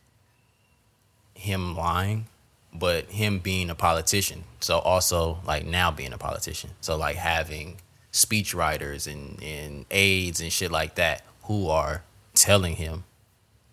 [1.33, 2.27] him lying,
[2.73, 4.43] but him being a politician.
[4.59, 6.69] So also like now being a politician.
[6.81, 7.77] So like having
[8.11, 12.03] speech writers and, and aides and shit like that who are
[12.33, 13.03] telling him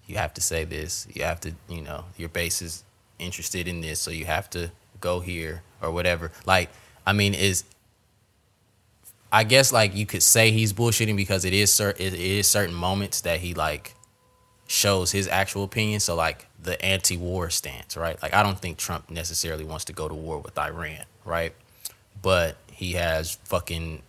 [0.06, 2.82] you have to say this, you have to, you know, your base is
[3.18, 4.70] interested in this, so you have to
[5.00, 6.32] go here or whatever.
[6.46, 6.70] Like,
[7.06, 7.64] I mean, is
[9.30, 12.74] I guess like you could say he's bullshitting because it is cer- it is certain
[12.74, 13.94] moments that he like
[14.66, 16.00] shows his actual opinion.
[16.00, 18.20] So like the anti-war stance, right?
[18.22, 21.52] Like I don't think Trump necessarily wants to go to war with Iran, right?
[22.22, 24.02] But he has fucking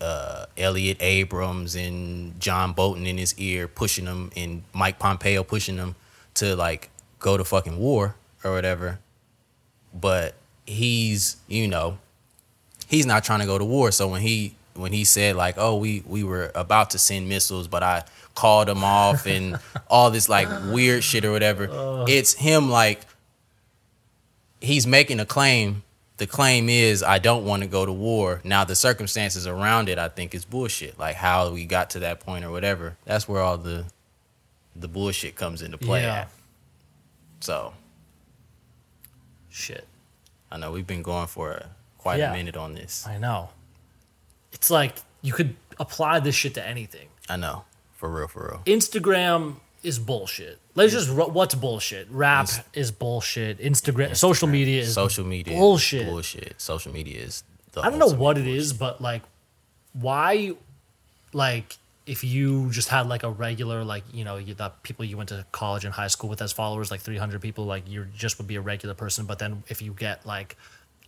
[0.00, 5.76] uh, Elliott Abrams and John Bolton in his ear pushing him, and Mike Pompeo pushing
[5.76, 5.94] him
[6.34, 8.14] to like go to fucking war
[8.44, 8.98] or whatever.
[9.94, 10.34] But
[10.66, 11.98] he's, you know,
[12.88, 13.90] he's not trying to go to war.
[13.90, 17.68] So when he when he said like, "Oh, we we were about to send missiles,
[17.68, 18.04] but I
[18.34, 19.58] called them off," and
[19.88, 21.68] all this like weird shit or whatever,
[22.08, 23.00] it's him like
[24.60, 25.82] he's making a claim.
[26.18, 29.98] The claim is, "I don't want to go to war." Now the circumstances around it,
[29.98, 30.98] I think, is bullshit.
[30.98, 32.96] Like how we got to that point or whatever.
[33.04, 33.84] That's where all the
[34.74, 36.02] the bullshit comes into play.
[36.02, 36.14] Yeah.
[36.14, 36.30] At.
[37.40, 37.74] So
[39.50, 39.86] Shit.
[40.50, 42.30] I know we've been going for a, quite Yeah.
[42.30, 43.06] a minute on this.
[43.06, 43.50] I know.
[44.52, 47.08] It's like you could apply this shit to anything.
[47.28, 47.64] I know,
[47.94, 48.76] for real, for real.
[48.78, 50.58] Instagram is bullshit.
[50.74, 52.08] Let's just what's bullshit.
[52.10, 53.58] Rap is bullshit.
[53.58, 56.06] Instagram, social media is social media bullshit.
[56.06, 57.44] bullshit social media is
[57.76, 58.58] I don't know what it bullshit.
[58.58, 59.22] is, but like,
[59.92, 60.52] why,
[61.32, 65.16] like, if you just had like a regular, like, you know, you, the people you
[65.16, 68.38] went to college and high school with as followers, like 300 people, like, you just
[68.38, 69.26] would be a regular person.
[69.26, 70.56] But then if you get like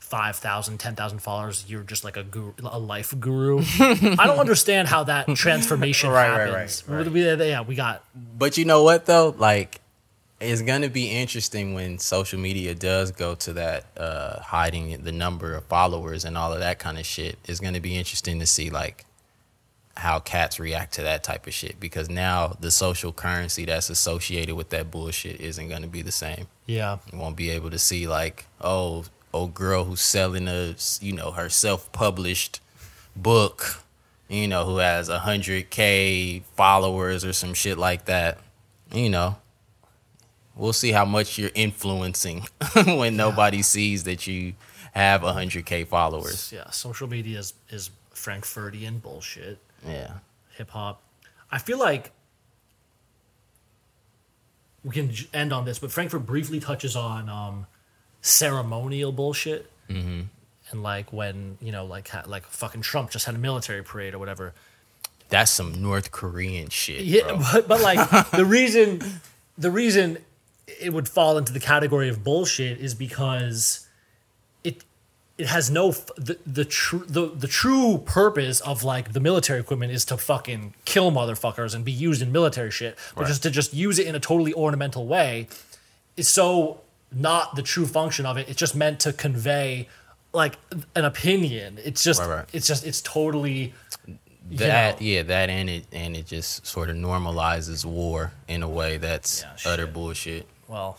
[0.09, 3.61] 5,000, 10,000 followers, you're just like a guru, a life guru.
[3.79, 6.85] I don't understand how that transformation Right, right, happens.
[6.87, 7.13] right, right.
[7.13, 8.03] We- yeah, we got
[8.39, 9.35] But you know what though?
[9.37, 9.81] Like
[10.41, 15.55] it's gonna be interesting when social media does go to that uh hiding the number
[15.55, 17.39] of followers and all of that kind of shit.
[17.45, 19.05] It's gonna be interesting to see like
[19.97, 24.55] how cats react to that type of shit because now the social currency that's associated
[24.55, 26.47] with that bullshit isn't gonna be the same.
[26.67, 26.99] yeah.
[27.13, 31.33] You won't be able to see like, oh, old girl who's selling a, you know,
[31.33, 32.61] her self-published
[33.15, 33.83] book,
[34.29, 38.39] you know, who has a hundred k followers or some shit like that.
[38.93, 39.37] You know,
[40.57, 42.47] we'll see how much you're influencing
[42.87, 44.55] when nobody sees that you
[44.93, 46.53] have a hundred k followers.
[46.53, 49.59] Yeah, social media is, is Frankfurtian bullshit.
[49.87, 50.15] Yeah,
[50.57, 51.03] hip hop.
[51.51, 52.13] I feel like
[54.85, 57.67] we can end on this, but Frankfurt briefly touches on um,
[58.21, 60.23] ceremonial bullshit, mm-hmm.
[60.71, 64.19] and like when you know, like like fucking Trump just had a military parade or
[64.19, 64.55] whatever.
[65.29, 67.03] that's some North Korean shit.
[67.03, 67.39] Yeah, bro.
[67.53, 69.03] but, but like the reason
[69.57, 70.19] the reason
[70.81, 73.87] it would fall into the category of bullshit is because
[74.65, 74.85] it
[75.39, 79.93] it has no the the true the, the true purpose of like the military equipment
[79.93, 83.29] is to fucking kill motherfuckers and be used in military shit, but Right.
[83.29, 85.49] just to just use it in a totally ornamental way
[86.17, 86.81] is so
[87.13, 88.49] not the true function of it.
[88.49, 89.89] It's just meant to convey
[90.33, 90.57] like
[90.95, 91.79] an opinion.
[91.83, 92.45] It's just Right, right.
[92.53, 93.73] it's just it's totally
[94.51, 95.07] that know.
[95.07, 99.43] yeah that and it and it just sort of normalizes war in a way that's
[99.43, 100.47] Yeah, utter bullshit.
[100.69, 100.99] well,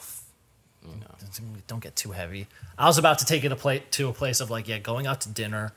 [0.84, 2.47] you know, don't get too heavy.
[2.78, 5.05] I was about to take it a pla- to a place of like, yeah, going
[5.07, 5.74] out to dinner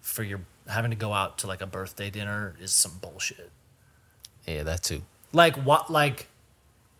[0.00, 3.50] for your having to go out to like a birthday dinner is some bullshit.
[4.46, 5.02] Yeah, that too.
[5.32, 5.90] Like what?
[5.90, 6.28] Like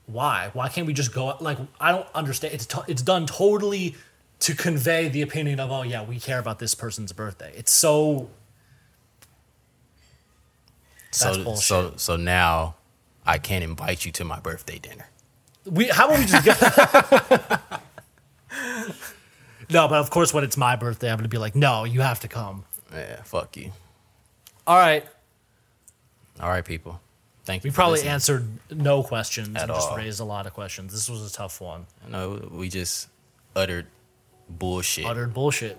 [0.07, 0.50] why?
[0.52, 1.36] Why can't we just go?
[1.40, 2.54] Like I don't understand.
[2.54, 3.94] It's it's done totally
[4.40, 7.52] to convey the opinion of oh yeah, we care about this person's birthday.
[7.57, 8.28] It's so
[11.11, 11.64] So bullshit.
[11.64, 12.76] so so now
[13.24, 15.09] I can't invite you to my birthday dinner.
[15.64, 15.88] we.
[15.88, 16.61] How about we just get?
[19.70, 22.20] no, but of course, when it's my birthday, I'm gonna be like, no, you have
[22.20, 22.64] to come.
[22.92, 23.72] Yeah, fuck you.
[24.66, 25.04] All right.
[26.40, 27.00] All right, people
[27.47, 27.70] thank you.
[27.70, 28.12] We probably listening.
[28.12, 29.97] answered no questions At and just all.
[29.97, 30.92] raised a lot of questions.
[30.92, 31.86] This was a tough one.
[32.09, 33.09] No, we just
[33.55, 33.86] uttered
[34.51, 35.07] bullshit.
[35.07, 35.78] Uttered bullshit.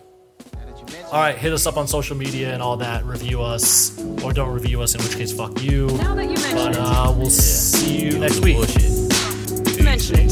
[1.12, 3.04] All right, hit us up on social media and all that.
[3.06, 5.88] Review us or don't review us, in which case, fuck you.
[5.88, 7.30] Now that you mentioned but uh, we'll yeah.
[7.30, 8.58] see you next week.
[8.58, 9.84] Bullshit.
[9.84, 10.32] Mention it.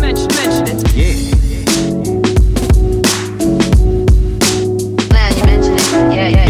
[0.00, 0.82] Mention, mention it.
[0.94, 1.32] Yeah.
[5.12, 6.14] Now you mention it.
[6.16, 6.41] Yeah, yeah.